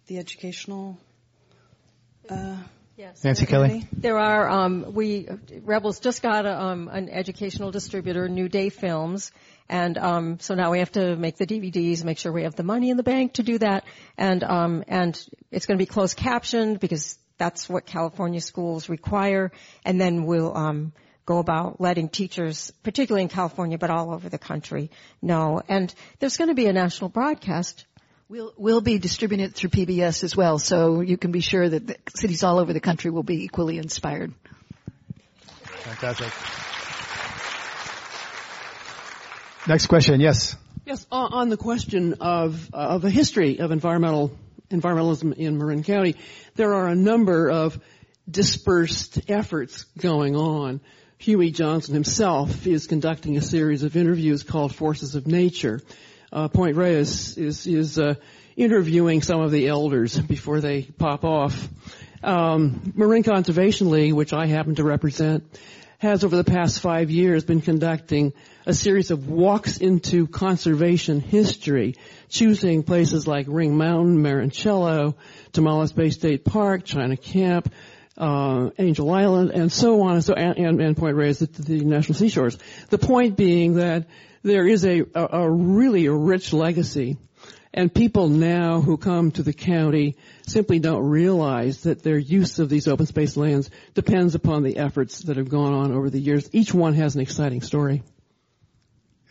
the 0.08 0.18
educational? 0.18 0.98
Uh, 2.30 2.58
Yes. 2.98 3.26
Nancy 3.26 3.46
Kelly. 3.46 3.86
There 3.92 4.18
are 4.18 4.50
um, 4.50 4.94
we 4.94 5.28
Rebels 5.64 6.00
just 6.00 6.22
got 6.22 6.46
a, 6.46 6.58
um, 6.58 6.88
an 6.88 7.10
educational 7.10 7.70
distributor, 7.70 8.30
New 8.30 8.48
Day 8.48 8.70
Films, 8.70 9.34
and 9.68 9.98
um, 9.98 10.40
so 10.40 10.56
now 10.56 10.72
we 10.72 10.80
have 10.80 10.94
to 10.94 11.18
make 11.18 11.36
the 11.36 11.46
DVDs, 11.46 12.06
make 12.06 12.18
sure 12.18 12.32
we 12.32 12.44
have 12.44 12.56
the 12.56 12.64
money 12.64 12.90
in 12.90 12.96
the 12.96 13.04
bank 13.04 13.34
to 13.34 13.44
do 13.44 13.58
that, 13.58 13.84
and 14.18 14.46
um, 14.46 14.86
and 14.88 15.22
it's 15.52 15.66
going 15.66 15.78
to 15.78 15.82
be 15.82 15.86
closed 15.86 16.16
captioned 16.16 16.80
because 16.80 17.18
that's 17.38 17.68
what 17.68 17.86
California 17.86 18.40
schools 18.40 18.88
require, 18.88 19.52
and 19.84 20.00
then 20.00 20.26
we'll 20.26 20.56
um, 20.56 20.94
go 21.26 21.40
about 21.40 21.82
letting 21.82 22.08
teachers, 22.08 22.72
particularly 22.82 23.24
in 23.24 23.30
California, 23.30 23.78
but 23.78 23.90
all 23.90 24.14
over 24.14 24.30
the 24.30 24.38
country, 24.38 24.90
know. 25.22 25.62
And 25.68 25.94
there's 26.20 26.38
going 26.38 26.50
to 26.50 26.56
be 26.56 26.68
a 26.68 26.74
national 26.74 27.10
broadcast 27.10 27.84
We'll, 28.28 28.54
we'll 28.58 28.82
be 28.82 28.98
distributing 28.98 29.46
it 29.46 29.54
through 29.54 29.70
PBS 29.70 30.24
as 30.24 30.36
well, 30.36 30.58
so 30.58 31.02
you 31.02 31.16
can 31.16 31.32
be 31.32 31.42
sure 31.42 31.70
that 31.70 32.00
cities 32.16 32.42
all 32.42 32.58
over 32.58 32.74
the 32.74 32.80
country 32.80 33.12
will 33.12 33.22
be 33.22 33.44
equally 33.44 33.78
inspired. 33.78 34.34
Fantastic. 35.64 36.34
Next 39.68 39.86
question, 39.86 40.22
yes. 40.22 40.56
Yes, 40.88 41.06
on 41.12 41.50
the 41.50 41.58
question 41.58 42.16
of 42.22 42.70
uh, 42.74 42.78
of 42.78 43.06
a 43.06 43.10
history 43.12 43.60
of 43.60 43.72
environmental 43.72 44.36
environmentalism 44.70 45.34
in 45.36 45.60
Marin 45.60 45.84
County, 45.84 46.16
there 46.56 46.74
are 46.74 46.88
a 46.88 46.96
number 46.96 47.52
of 47.52 47.80
dispersed 48.30 49.30
efforts 49.30 49.84
going 50.00 50.36
on. 50.36 50.82
Huey 51.20 51.52
Johnson 51.52 51.94
himself 51.94 52.66
is 52.66 52.88
conducting 52.88 53.38
a 53.38 53.42
series 53.42 53.84
of 53.84 53.96
interviews 53.96 54.42
called 54.42 54.74
Forces 54.74 55.14
of 55.14 55.28
Nature 55.28 55.82
uh, 56.36 56.50
Point 56.50 56.76
Reyes 56.76 57.38
is 57.38 57.66
is 57.66 57.98
uh, 57.98 58.16
interviewing 58.58 59.22
some 59.22 59.40
of 59.40 59.52
the 59.52 59.68
elders 59.70 60.20
before 60.20 60.60
they 60.60 60.84
pop 60.84 61.24
off. 61.24 61.68
Um, 62.22 62.94
Marin 62.94 63.24
Conservation 63.24 63.90
League, 63.90 64.14
which 64.14 64.34
I 64.34 64.46
happen 64.48 64.76
to 64.76 64.84
represent, 64.84 65.44
has 66.00 66.26
over 66.26 66.36
the 66.36 66.44
past 66.44 66.82
five 66.82 67.10
years 67.10 67.46
been 67.46 67.62
conducting 67.62 68.34
a 68.66 68.74
series 68.74 69.12
of 69.12 69.30
walks 69.30 69.78
into 69.78 70.28
conservation 70.28 71.22
history, 71.22 71.96
choosing 72.28 72.84
places 72.84 73.28
like 73.28 73.46
Ring 73.48 73.78
Mountain, 73.78 74.18
Marincello, 74.18 75.16
Tomales 75.54 75.96
Bay 75.96 76.10
State 76.10 76.44
Park, 76.44 76.84
China 76.84 77.16
Camp, 77.16 77.72
uh, 78.18 78.70
Angel 78.78 79.12
Island, 79.12 79.52
and 79.52 79.72
so 79.72 80.02
on, 80.02 80.16
and 80.16 80.24
so 80.24 80.34
and, 80.34 80.82
and, 80.82 80.98
Point 80.98 81.16
Reyes, 81.16 81.40
the, 81.40 81.48
the 81.48 81.84
national 81.84 82.16
seashores. 82.16 82.58
The 82.90 82.98
point 82.98 83.36
being 83.36 83.76
that 83.76 84.08
there 84.44 84.68
is 84.68 84.86
a, 84.86 85.02
a, 85.14 85.28
a 85.42 85.52
really 85.52 86.08
rich 86.08 86.54
legacy. 86.54 87.18
And 87.74 87.94
people 87.94 88.30
now 88.30 88.80
who 88.80 88.96
come 88.96 89.32
to 89.32 89.44
the 89.44 89.52
county 89.52 90.16
simply 90.48 90.80
don't 90.80 91.04
realize 91.04 91.82
that 91.82 92.04
their 92.04 92.18
use 92.18 92.60
of 92.60 92.70
these 92.70 92.88
open 92.88 93.06
space 93.06 93.36
lands 93.36 93.70
depends 93.94 94.34
upon 94.34 94.64
the 94.64 94.78
efforts 94.78 95.20
that 95.24 95.36
have 95.36 95.50
gone 95.50 95.74
on 95.74 95.92
over 95.92 96.10
the 96.10 96.22
years. 96.22 96.50
Each 96.54 96.74
one 96.74 96.94
has 96.94 97.16
an 97.16 97.22
exciting 97.22 97.62
story. 97.62 98.02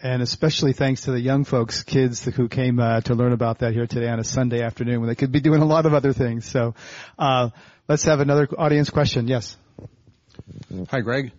And 0.05 0.21
especially 0.21 0.75
thanks 0.75 1.05
to 1.05 1.13
the 1.13 1.21
young 1.21 1.45
folks, 1.45 1.83
kids 1.83 2.27
who 2.27 2.47
came 2.47 2.79
uh, 2.79 3.01
to 3.01 3.15
learn 3.15 3.33
about 3.33 3.61
that 3.61 3.73
here 3.73 3.87
today 3.87 4.11
on 4.11 4.21
a 4.21 4.25
Sunday 4.25 4.61
afternoon 4.61 5.01
when 5.01 5.09
they 5.09 5.15
could 5.15 5.33
be 5.33 5.41
doing 5.41 5.63
a 5.63 5.65
lot 5.65 5.87
of 5.87 5.95
other 5.95 6.13
things. 6.13 6.45
So 6.45 6.75
uh, 7.19 7.49
let's 7.89 8.03
have 8.03 8.21
another 8.21 8.47
audience 8.59 8.91
question. 8.91 9.29
Yes. 9.29 9.57
Hi, 10.91 11.01
Greg. 11.01 11.33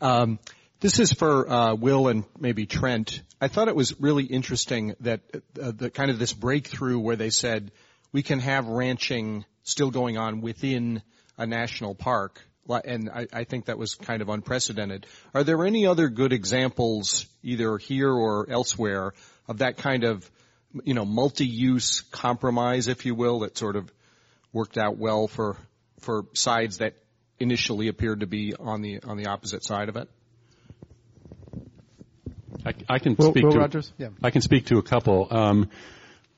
Um, 0.00 0.38
this 0.78 1.00
is 1.00 1.12
for 1.12 1.50
uh, 1.50 1.74
Will 1.74 2.06
and 2.06 2.22
maybe 2.38 2.64
Trent. 2.64 3.22
I 3.40 3.48
thought 3.48 3.66
it 3.66 3.74
was 3.74 4.00
really 4.00 4.22
interesting 4.22 4.94
that 5.00 5.22
uh, 5.60 5.72
the 5.74 5.90
kind 5.90 6.12
of 6.12 6.20
this 6.20 6.32
breakthrough 6.32 7.00
where 7.00 7.16
they 7.16 7.30
said 7.30 7.72
we 8.12 8.22
can 8.22 8.38
have 8.38 8.68
ranching 8.68 9.44
still 9.64 9.90
going 9.90 10.16
on 10.16 10.42
within 10.42 11.02
a 11.38 11.44
national 11.44 11.96
park, 11.96 12.40
and 12.68 13.10
I, 13.10 13.26
I 13.32 13.44
think 13.44 13.66
that 13.66 13.78
was 13.78 13.94
kind 13.94 14.22
of 14.22 14.28
unprecedented. 14.28 15.06
Are 15.34 15.44
there 15.44 15.64
any 15.64 15.86
other 15.86 16.08
good 16.08 16.32
examples, 16.32 17.26
either 17.42 17.78
here 17.78 18.12
or 18.12 18.48
elsewhere, 18.48 19.12
of 19.48 19.58
that 19.58 19.76
kind 19.76 20.04
of 20.04 20.30
you 20.84 20.94
know 20.94 21.04
multi-use 21.04 22.00
compromise, 22.00 22.88
if 22.88 23.04
you 23.04 23.14
will, 23.14 23.40
that 23.40 23.58
sort 23.58 23.76
of 23.76 23.92
worked 24.52 24.78
out 24.78 24.96
well 24.96 25.28
for 25.28 25.56
for 26.00 26.26
sides 26.34 26.78
that 26.78 26.94
initially 27.38 27.88
appeared 27.88 28.20
to 28.20 28.26
be 28.26 28.54
on 28.58 28.82
the 28.82 29.00
on 29.02 29.16
the 29.16 29.26
opposite 29.26 29.64
side 29.64 29.88
of 29.88 29.96
it? 29.96 30.08
I, 32.64 32.74
I 32.88 32.98
can 32.98 33.16
Will, 33.16 33.30
speak 33.30 33.44
Will 33.44 33.52
to. 33.52 33.58
Rogers? 33.58 33.92
Yeah. 33.98 34.08
I 34.22 34.30
can 34.30 34.40
speak 34.40 34.66
to 34.66 34.78
a 34.78 34.82
couple. 34.82 35.26
Um, 35.30 35.70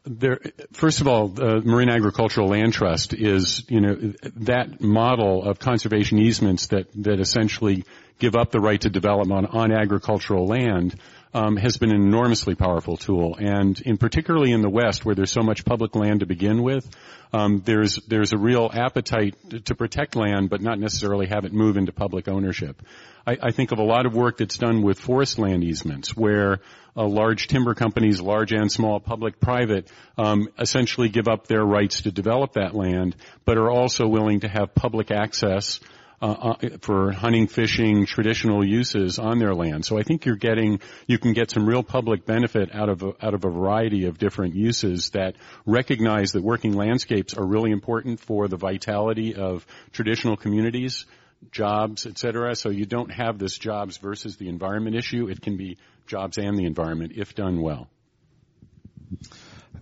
there, 0.04 0.40
first 0.72 1.00
of 1.00 1.08
all, 1.08 1.28
the 1.28 1.62
Marin 1.62 1.88
Agricultural 1.88 2.48
Land 2.48 2.74
Trust 2.74 3.14
is, 3.14 3.64
you 3.68 3.80
know, 3.80 3.94
that 4.36 4.80
model 4.80 5.42
of 5.44 5.58
conservation 5.58 6.18
easements 6.18 6.68
that 6.68 6.86
that 7.02 7.20
essentially 7.20 7.84
give 8.18 8.36
up 8.36 8.50
the 8.50 8.60
right 8.60 8.80
to 8.80 8.90
development 8.90 9.50
on, 9.52 9.70
on 9.70 9.72
agricultural 9.72 10.46
land 10.46 10.94
um, 11.34 11.56
has 11.56 11.76
been 11.76 11.90
an 11.90 12.00
enormously 12.00 12.54
powerful 12.54 12.96
tool, 12.96 13.36
and 13.38 13.80
in 13.80 13.98
particularly 13.98 14.52
in 14.52 14.62
the 14.62 14.70
West, 14.70 15.04
where 15.04 15.16
there's 15.16 15.32
so 15.32 15.42
much 15.42 15.64
public 15.64 15.96
land 15.96 16.20
to 16.20 16.26
begin 16.26 16.62
with, 16.62 16.88
um, 17.32 17.62
there's 17.64 17.96
there's 18.06 18.32
a 18.32 18.38
real 18.38 18.70
appetite 18.72 19.34
to 19.64 19.74
protect 19.74 20.14
land, 20.14 20.48
but 20.48 20.62
not 20.62 20.78
necessarily 20.78 21.26
have 21.26 21.44
it 21.44 21.52
move 21.52 21.76
into 21.76 21.90
public 21.90 22.28
ownership. 22.28 22.80
I, 23.26 23.36
I 23.42 23.50
think 23.50 23.72
of 23.72 23.78
a 23.78 23.82
lot 23.82 24.06
of 24.06 24.14
work 24.14 24.38
that's 24.38 24.56
done 24.56 24.82
with 24.82 25.00
forest 25.00 25.38
land 25.38 25.64
easements, 25.64 26.16
where 26.16 26.60
uh, 26.96 27.04
large 27.04 27.48
timber 27.48 27.74
companies, 27.74 28.20
large 28.20 28.52
and 28.52 28.70
small, 28.70 29.00
public, 29.00 29.40
private, 29.40 29.90
um, 30.16 30.48
essentially 30.58 31.08
give 31.08 31.26
up 31.26 31.48
their 31.48 31.64
rights 31.64 32.02
to 32.02 32.12
develop 32.12 32.52
that 32.52 32.74
land, 32.74 33.16
but 33.44 33.58
are 33.58 33.70
also 33.70 34.06
willing 34.06 34.40
to 34.40 34.48
have 34.48 34.74
public 34.74 35.10
access 35.10 35.80
uh, 36.24 36.54
uh, 36.62 36.68
for 36.80 37.12
hunting, 37.12 37.46
fishing, 37.46 38.06
traditional 38.06 38.64
uses 38.64 39.18
on 39.18 39.38
their 39.38 39.54
land. 39.54 39.84
So 39.84 39.98
I 39.98 40.04
think 40.04 40.24
you're 40.24 40.36
getting, 40.36 40.80
you 41.06 41.18
can 41.18 41.34
get 41.34 41.50
some 41.50 41.66
real 41.66 41.82
public 41.82 42.24
benefit 42.24 42.74
out 42.74 42.88
of 42.88 43.02
a, 43.02 43.12
out 43.20 43.34
of 43.34 43.44
a 43.44 43.50
variety 43.50 44.06
of 44.06 44.16
different 44.16 44.54
uses 44.54 45.10
that 45.10 45.36
recognize 45.66 46.32
that 46.32 46.42
working 46.42 46.72
landscapes 46.72 47.34
are 47.34 47.46
really 47.46 47.72
important 47.72 48.20
for 48.20 48.48
the 48.48 48.56
vitality 48.56 49.34
of 49.34 49.66
traditional 49.92 50.36
communities, 50.36 51.04
jobs, 51.50 52.06
et 52.06 52.16
cetera. 52.16 52.56
So 52.56 52.70
you 52.70 52.86
don't 52.86 53.12
have 53.12 53.38
this 53.38 53.58
jobs 53.58 53.98
versus 53.98 54.38
the 54.38 54.48
environment 54.48 54.96
issue. 54.96 55.28
It 55.28 55.42
can 55.42 55.58
be 55.58 55.76
jobs 56.06 56.38
and 56.38 56.58
the 56.58 56.64
environment 56.64 57.12
if 57.16 57.34
done 57.34 57.60
well. 57.60 57.90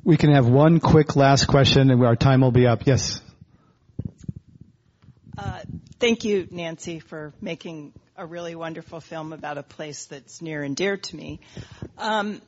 We 0.02 0.16
can 0.16 0.32
have 0.32 0.48
one 0.48 0.80
quick 0.80 1.14
last 1.14 1.46
question 1.46 1.90
and 1.92 2.04
our 2.04 2.16
time 2.16 2.40
will 2.40 2.50
be 2.50 2.66
up. 2.66 2.84
Yes. 2.84 3.20
Uh, 5.38 5.60
thank 6.02 6.24
you, 6.24 6.48
Nancy, 6.50 6.98
for 6.98 7.32
making 7.40 7.92
a 8.16 8.26
really 8.26 8.56
wonderful 8.56 8.98
film 8.98 9.32
about 9.32 9.56
a 9.56 9.62
place 9.62 10.06
that's 10.06 10.42
near 10.42 10.64
and 10.64 10.74
dear 10.74 10.96
to 10.96 11.16
me. 11.16 11.38
Um, 11.96 12.42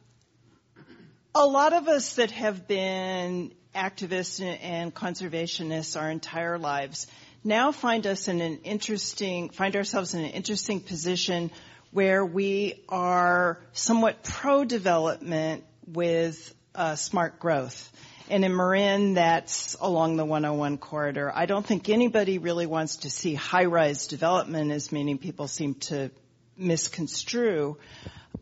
a 1.37 1.47
lot 1.47 1.73
of 1.73 1.87
us 1.87 2.17
that 2.17 2.33
have 2.33 2.67
been 2.67 3.53
activists 3.73 4.43
and 4.61 4.93
conservationists 4.93 6.01
our 6.01 6.11
entire 6.11 6.59
lives 6.59 7.07
now 7.45 7.71
find 7.71 8.09
us 8.09 8.27
in 8.27 8.41
an 8.41 8.59
interesting, 8.65 9.51
find 9.51 9.77
ourselves 9.77 10.15
in 10.15 10.25
an 10.25 10.31
interesting 10.33 10.81
position 10.81 11.53
where 11.93 12.27
we 12.27 12.83
are 12.89 13.61
somewhat 13.73 14.25
pro-development 14.25 15.63
with 15.87 16.53
uh, 16.75 16.97
smart 16.97 17.39
growth. 17.39 17.93
And 18.31 18.45
in 18.45 18.57
Marin, 18.57 19.15
that's 19.15 19.77
along 19.81 20.17
the 20.17 20.25
101 20.25 20.79
corridor. 20.79 21.31
I 21.35 21.45
don't 21.45 21.65
think 21.65 21.91
anybody 21.91 22.39
really 22.39 22.67
wants 22.67 22.97
to 22.99 23.11
see 23.11 23.35
high-rise 23.35 24.07
development 24.07 24.71
as 24.71 24.91
many 24.91 25.17
people 25.17 25.47
seem 25.47 25.75
to 25.75 26.11
misconstrue. 26.57 27.77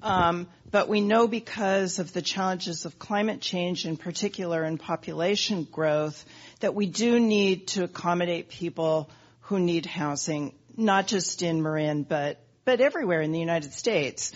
Um, 0.01 0.47
but 0.71 0.89
we 0.89 1.01
know 1.01 1.27
because 1.27 1.99
of 1.99 2.13
the 2.13 2.23
challenges 2.23 2.85
of 2.85 2.99
climate 2.99 3.41
change 3.41 3.85
in 3.85 3.97
particular 3.97 4.63
and 4.63 4.79
population 4.79 5.65
growth 5.65 6.25
that 6.61 6.75
we 6.75 6.87
do 6.87 7.19
need 7.19 7.69
to 7.69 7.85
accommodate 7.85 8.49
people 8.49 9.11
who 9.43 9.59
need 9.59 9.85
housing, 9.85 10.55
not 10.77 11.09
just 11.09 11.43
in 11.43 11.61
Marin, 11.61 12.05
but, 12.05 12.39
but 12.65 12.81
everywhere 12.81 13.21
in 13.21 13.33
the 13.33 13.41
United 13.41 13.73
States 13.73 14.33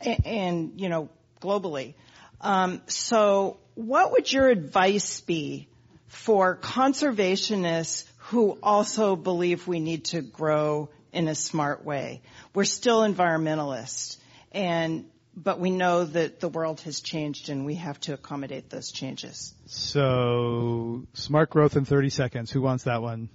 and, 0.00 0.26
and 0.26 0.80
you 0.80 0.88
know, 0.88 1.08
globally. 1.40 1.94
Um, 2.40 2.82
so 2.86 3.58
what 3.74 4.12
would 4.12 4.32
your 4.32 4.48
advice 4.48 5.20
be 5.20 5.68
for 6.06 6.56
conservationists 6.56 8.04
who 8.16 8.58
also 8.62 9.16
believe 9.16 9.66
we 9.66 9.80
need 9.80 10.06
to 10.06 10.20
grow 10.20 10.90
in 11.12 11.28
a 11.28 11.34
smart 11.34 11.84
way? 11.84 12.22
We're 12.54 12.64
still 12.64 13.00
environmentalists 13.00 14.16
and 14.52 15.06
but 15.40 15.60
we 15.60 15.70
know 15.70 16.04
that 16.04 16.40
the 16.40 16.48
world 16.48 16.80
has 16.80 17.00
changed 17.00 17.48
and 17.48 17.64
we 17.64 17.76
have 17.76 18.00
to 18.00 18.14
accommodate 18.14 18.70
those 18.70 18.90
changes. 18.90 19.54
So, 19.66 21.04
smart 21.12 21.50
growth 21.50 21.76
in 21.76 21.84
30 21.84 22.10
seconds. 22.10 22.50
Who 22.50 22.60
wants 22.60 22.84
that 22.84 23.02
one? 23.02 23.28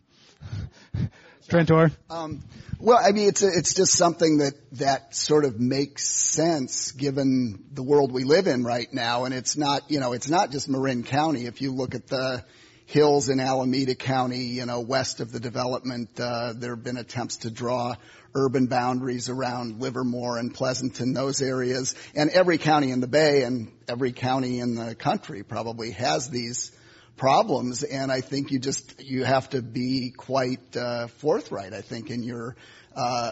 Trent 1.48 1.72
Orr? 1.72 1.92
Um, 2.10 2.44
well, 2.80 3.00
I 3.02 3.12
mean, 3.12 3.30
it's 3.30 3.44
a, 3.44 3.48
it's 3.48 3.74
just 3.74 3.94
something 3.94 4.40
that 4.40 4.54
that 4.74 5.16
sort 5.16 5.46
of 5.46 5.60
makes 5.60 6.08
sense 6.08 6.92
given 6.92 7.64
the 7.72 7.84
world 7.84 8.12
we 8.12 8.24
live 8.24 8.48
in 8.48 8.64
right 8.64 8.92
now, 8.92 9.26
and 9.26 9.34
it's 9.34 9.56
not 9.56 9.90
you 9.90 10.00
know 10.00 10.14
it's 10.14 10.30
not 10.30 10.52
just 10.52 10.68
Marin 10.68 11.04
County. 11.04 11.46
If 11.46 11.62
you 11.62 11.74
look 11.74 11.96
at 11.96 12.08
the 12.08 12.44
hills 12.86 13.30
in 13.30 13.40
Alameda 13.40 13.96
County, 13.96 14.46
you 14.46 14.66
know, 14.66 14.82
west 14.82 15.20
of 15.20 15.32
the 15.32 15.40
development, 15.40 16.20
uh, 16.20 16.54
there 16.56 16.76
have 16.76 16.84
been 16.84 16.98
attempts 16.98 17.38
to 17.38 17.52
draw 17.52 17.96
urban 18.36 18.68
boundaries 18.68 19.30
around 19.30 19.80
Livermore 19.80 20.38
and 20.38 20.54
Pleasanton, 20.54 21.14
those 21.14 21.42
areas, 21.42 21.96
and 22.16 22.30
every 22.30 22.58
county 22.58 22.92
in 22.92 23.00
the 23.00 23.08
Bay 23.08 23.44
and 23.44 23.72
every 23.88 24.12
county 24.12 24.60
in 24.60 24.76
the 24.76 24.96
country 24.96 25.44
probably 25.44 25.92
has 25.92 26.30
these 26.30 26.72
problems. 27.18 27.84
And 27.84 28.12
I 28.12 28.22
think 28.22 28.52
you 28.52 28.60
just 28.60 29.02
you 29.02 29.24
have 29.24 29.50
to 29.52 29.62
be 29.62 30.14
quite 30.16 30.76
uh, 30.76 31.08
forthright. 31.08 31.74
I 31.74 31.82
think 31.82 32.10
in 32.10 32.24
your 32.24 32.56
uh, 32.96 33.32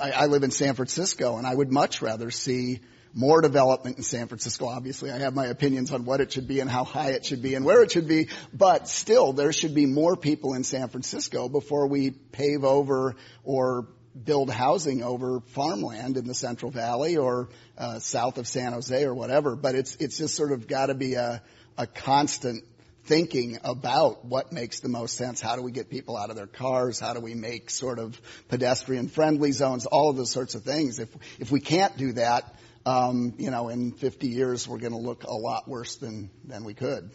I, 0.00 0.10
I 0.12 0.26
live 0.26 0.42
in 0.42 0.50
San 0.50 0.74
Francisco, 0.74 1.36
and 1.38 1.46
I 1.46 1.54
would 1.54 1.72
much 1.72 2.02
rather 2.02 2.30
see 2.30 2.80
more 3.12 3.40
development 3.40 3.96
in 3.96 4.02
San 4.02 4.28
Francisco. 4.28 4.66
Obviously, 4.66 5.10
I 5.10 5.18
have 5.18 5.34
my 5.34 5.46
opinions 5.46 5.90
on 5.90 6.04
what 6.04 6.20
it 6.20 6.32
should 6.32 6.46
be 6.46 6.60
and 6.60 6.70
how 6.70 6.84
high 6.84 7.12
it 7.12 7.24
should 7.24 7.42
be 7.42 7.54
and 7.54 7.64
where 7.64 7.82
it 7.82 7.90
should 7.90 8.06
be, 8.06 8.28
but 8.52 8.88
still, 8.88 9.32
there 9.32 9.52
should 9.52 9.74
be 9.74 9.86
more 9.86 10.16
people 10.16 10.52
in 10.52 10.64
San 10.64 10.88
Francisco 10.88 11.48
before 11.48 11.86
we 11.86 12.10
pave 12.10 12.62
over 12.62 13.16
or 13.42 13.88
build 14.22 14.50
housing 14.50 15.02
over 15.02 15.40
farmland 15.40 16.16
in 16.16 16.26
the 16.26 16.34
Central 16.34 16.70
Valley 16.70 17.16
or 17.16 17.48
uh, 17.78 17.98
south 17.98 18.38
of 18.38 18.46
San 18.46 18.72
Jose 18.72 19.02
or 19.02 19.14
whatever. 19.14 19.56
But 19.56 19.74
it's 19.74 19.96
it's 19.96 20.18
just 20.18 20.34
sort 20.34 20.52
of 20.52 20.68
got 20.68 20.86
to 20.86 20.94
be 20.94 21.14
a 21.14 21.42
a 21.78 21.86
constant 21.86 22.64
thinking 23.06 23.58
about 23.64 24.24
what 24.24 24.52
makes 24.52 24.80
the 24.80 24.88
most 24.88 25.16
sense. 25.16 25.40
How 25.40 25.56
do 25.56 25.62
we 25.62 25.70
get 25.70 25.88
people 25.88 26.16
out 26.16 26.30
of 26.30 26.36
their 26.36 26.46
cars? 26.46 27.00
How 27.00 27.14
do 27.14 27.20
we 27.20 27.34
make 27.34 27.70
sort 27.70 27.98
of 27.98 28.20
pedestrian 28.48 29.08
friendly 29.08 29.52
zones? 29.52 29.86
All 29.86 30.10
of 30.10 30.16
those 30.16 30.30
sorts 30.30 30.54
of 30.54 30.62
things. 30.62 30.98
If 30.98 31.08
if 31.38 31.50
we 31.50 31.60
can't 31.60 31.96
do 31.96 32.12
that, 32.12 32.54
um, 32.84 33.34
you 33.38 33.50
know, 33.50 33.68
in 33.68 33.92
50 33.92 34.28
years 34.28 34.68
we're 34.68 34.78
going 34.78 34.92
to 34.92 34.98
look 34.98 35.24
a 35.24 35.34
lot 35.34 35.68
worse 35.68 35.96
than 35.96 36.30
than 36.44 36.64
we 36.64 36.74
could. 36.74 37.10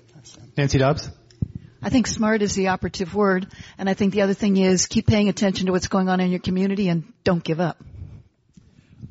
Nancy 0.57 0.77
Dobbs. 0.77 1.09
I 1.83 1.89
think 1.89 2.05
smart 2.05 2.43
is 2.43 2.53
the 2.53 2.67
operative 2.67 3.15
word, 3.15 3.47
and 3.77 3.89
I 3.89 3.95
think 3.95 4.13
the 4.13 4.21
other 4.21 4.35
thing 4.35 4.57
is 4.57 4.85
keep 4.85 5.07
paying 5.07 5.29
attention 5.29 5.65
to 5.65 5.71
what's 5.71 5.87
going 5.87 6.09
on 6.09 6.19
in 6.19 6.29
your 6.29 6.39
community 6.39 6.89
and 6.89 7.11
don't 7.23 7.43
give 7.43 7.59
up. 7.59 7.83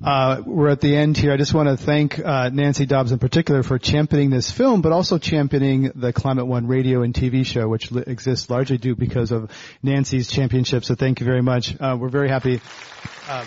Uh, 0.03 0.43
we're 0.47 0.71
at 0.71 0.81
the 0.81 0.97
end 0.97 1.17
here. 1.17 1.33
I 1.33 1.37
just 1.37 1.53
want 1.53 1.69
to 1.69 1.77
thank 1.77 2.19
uh, 2.19 2.49
Nancy 2.49 2.87
Dobbs 2.87 3.13
in 3.13 3.19
particular 3.19 3.63
for 3.63 3.79
championing 3.79 4.31
this 4.31 4.51
film, 4.51 4.81
but 4.81 4.93
also 4.93 5.19
championing 5.19 5.93
the 5.95 6.13
Climate 6.13 6.47
One 6.47 6.67
radio 6.67 7.03
and 7.03 7.13
TV 7.13 7.45
show, 7.45 7.69
which 7.69 7.93
li- 7.93 8.05
exists 8.07 8.49
largely 8.49 8.79
due 8.79 8.97
because 8.97 9.31
of 9.31 9.51
Nancy's 9.83 10.29
championship. 10.29 10.85
So 10.85 10.95
thank 10.95 11.21
you 11.21 11.27
very 11.27 11.43
much. 11.43 11.79
Uh, 11.79 11.99
we're 12.01 12.09
very 12.09 12.29
happy. 12.29 12.61
Um, 13.29 13.47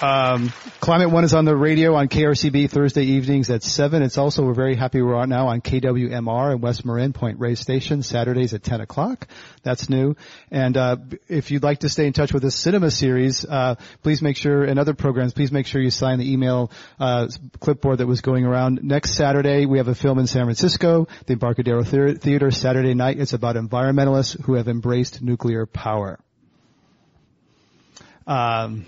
Um, 0.00 0.52
Climate 0.80 1.10
One 1.10 1.24
is 1.24 1.34
on 1.34 1.44
the 1.44 1.56
radio 1.56 1.94
on 1.94 2.08
KRCB 2.08 2.70
Thursday 2.70 3.02
evenings 3.02 3.50
at 3.50 3.64
7. 3.64 4.02
It's 4.02 4.16
also, 4.16 4.44
we're 4.44 4.54
very 4.54 4.76
happy 4.76 5.02
we're 5.02 5.16
on 5.16 5.28
now 5.28 5.48
on 5.48 5.60
KWMR 5.60 6.54
in 6.54 6.60
West 6.60 6.84
Marin, 6.84 7.12
Point 7.12 7.40
Reyes 7.40 7.58
Station, 7.58 8.04
Saturdays 8.04 8.54
at 8.54 8.62
10 8.62 8.80
o'clock. 8.80 9.26
That's 9.64 9.88
new. 9.88 10.14
And, 10.52 10.76
uh, 10.76 10.98
if 11.28 11.50
you'd 11.50 11.64
like 11.64 11.80
to 11.80 11.88
stay 11.88 12.06
in 12.06 12.12
touch 12.12 12.32
with 12.32 12.42
the 12.42 12.50
cinema 12.52 12.92
series, 12.92 13.44
uh, 13.44 13.74
please 14.02 14.22
make 14.22 14.36
sure, 14.36 14.62
and 14.62 14.78
other 14.78 14.94
programs, 14.94 15.32
please 15.32 15.50
make 15.50 15.66
sure 15.66 15.82
you 15.82 15.90
sign 15.90 16.20
the 16.20 16.32
email, 16.32 16.70
uh, 17.00 17.26
clipboard 17.58 17.98
that 17.98 18.06
was 18.06 18.20
going 18.20 18.44
around. 18.44 18.84
Next 18.84 19.14
Saturday, 19.14 19.66
we 19.66 19.78
have 19.78 19.88
a 19.88 19.96
film 19.96 20.20
in 20.20 20.28
San 20.28 20.44
Francisco, 20.44 21.08
the 21.26 21.32
Embarcadero 21.32 21.82
Theater, 21.82 22.50
Saturday 22.52 22.94
night. 22.94 23.18
It's 23.18 23.32
about 23.32 23.56
environmentalists 23.56 24.40
who 24.44 24.54
have 24.54 24.68
embraced 24.68 25.22
nuclear 25.22 25.66
power. 25.66 26.20
Um, 28.28 28.84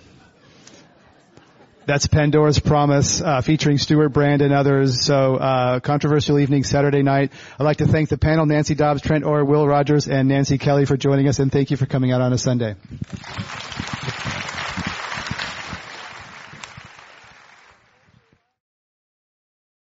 that's 1.91 2.07
Pandora's 2.07 2.61
Promise, 2.61 3.21
uh, 3.21 3.41
featuring 3.41 3.77
Stewart 3.77 4.13
Brand 4.13 4.43
and 4.43 4.55
others. 4.55 5.05
So, 5.05 5.35
uh, 5.35 5.81
controversial 5.81 6.39
evening 6.39 6.63
Saturday 6.63 7.03
night. 7.03 7.33
I'd 7.59 7.65
like 7.65 7.79
to 7.79 7.87
thank 7.89 8.11
the 8.11 8.17
panel, 8.17 8.47
Nancy 8.47 8.77
Dobbs, 8.77 9.03
Trent 9.03 9.25
Orr, 9.25 9.45
Will 9.45 9.67
Rogers, 9.67 10.07
and 10.07 10.29
Nancy 10.29 10.57
Kelly 10.57 10.85
for 10.85 10.97
joining 10.97 11.27
us, 11.27 11.41
and 11.41 11.51
thank 11.51 11.73
you 11.73 11.77
for 11.77 11.87
coming 11.87 12.13
out 12.13 12.21
on 12.21 12.33
a 12.33 12.39
Sunday. 12.39 12.77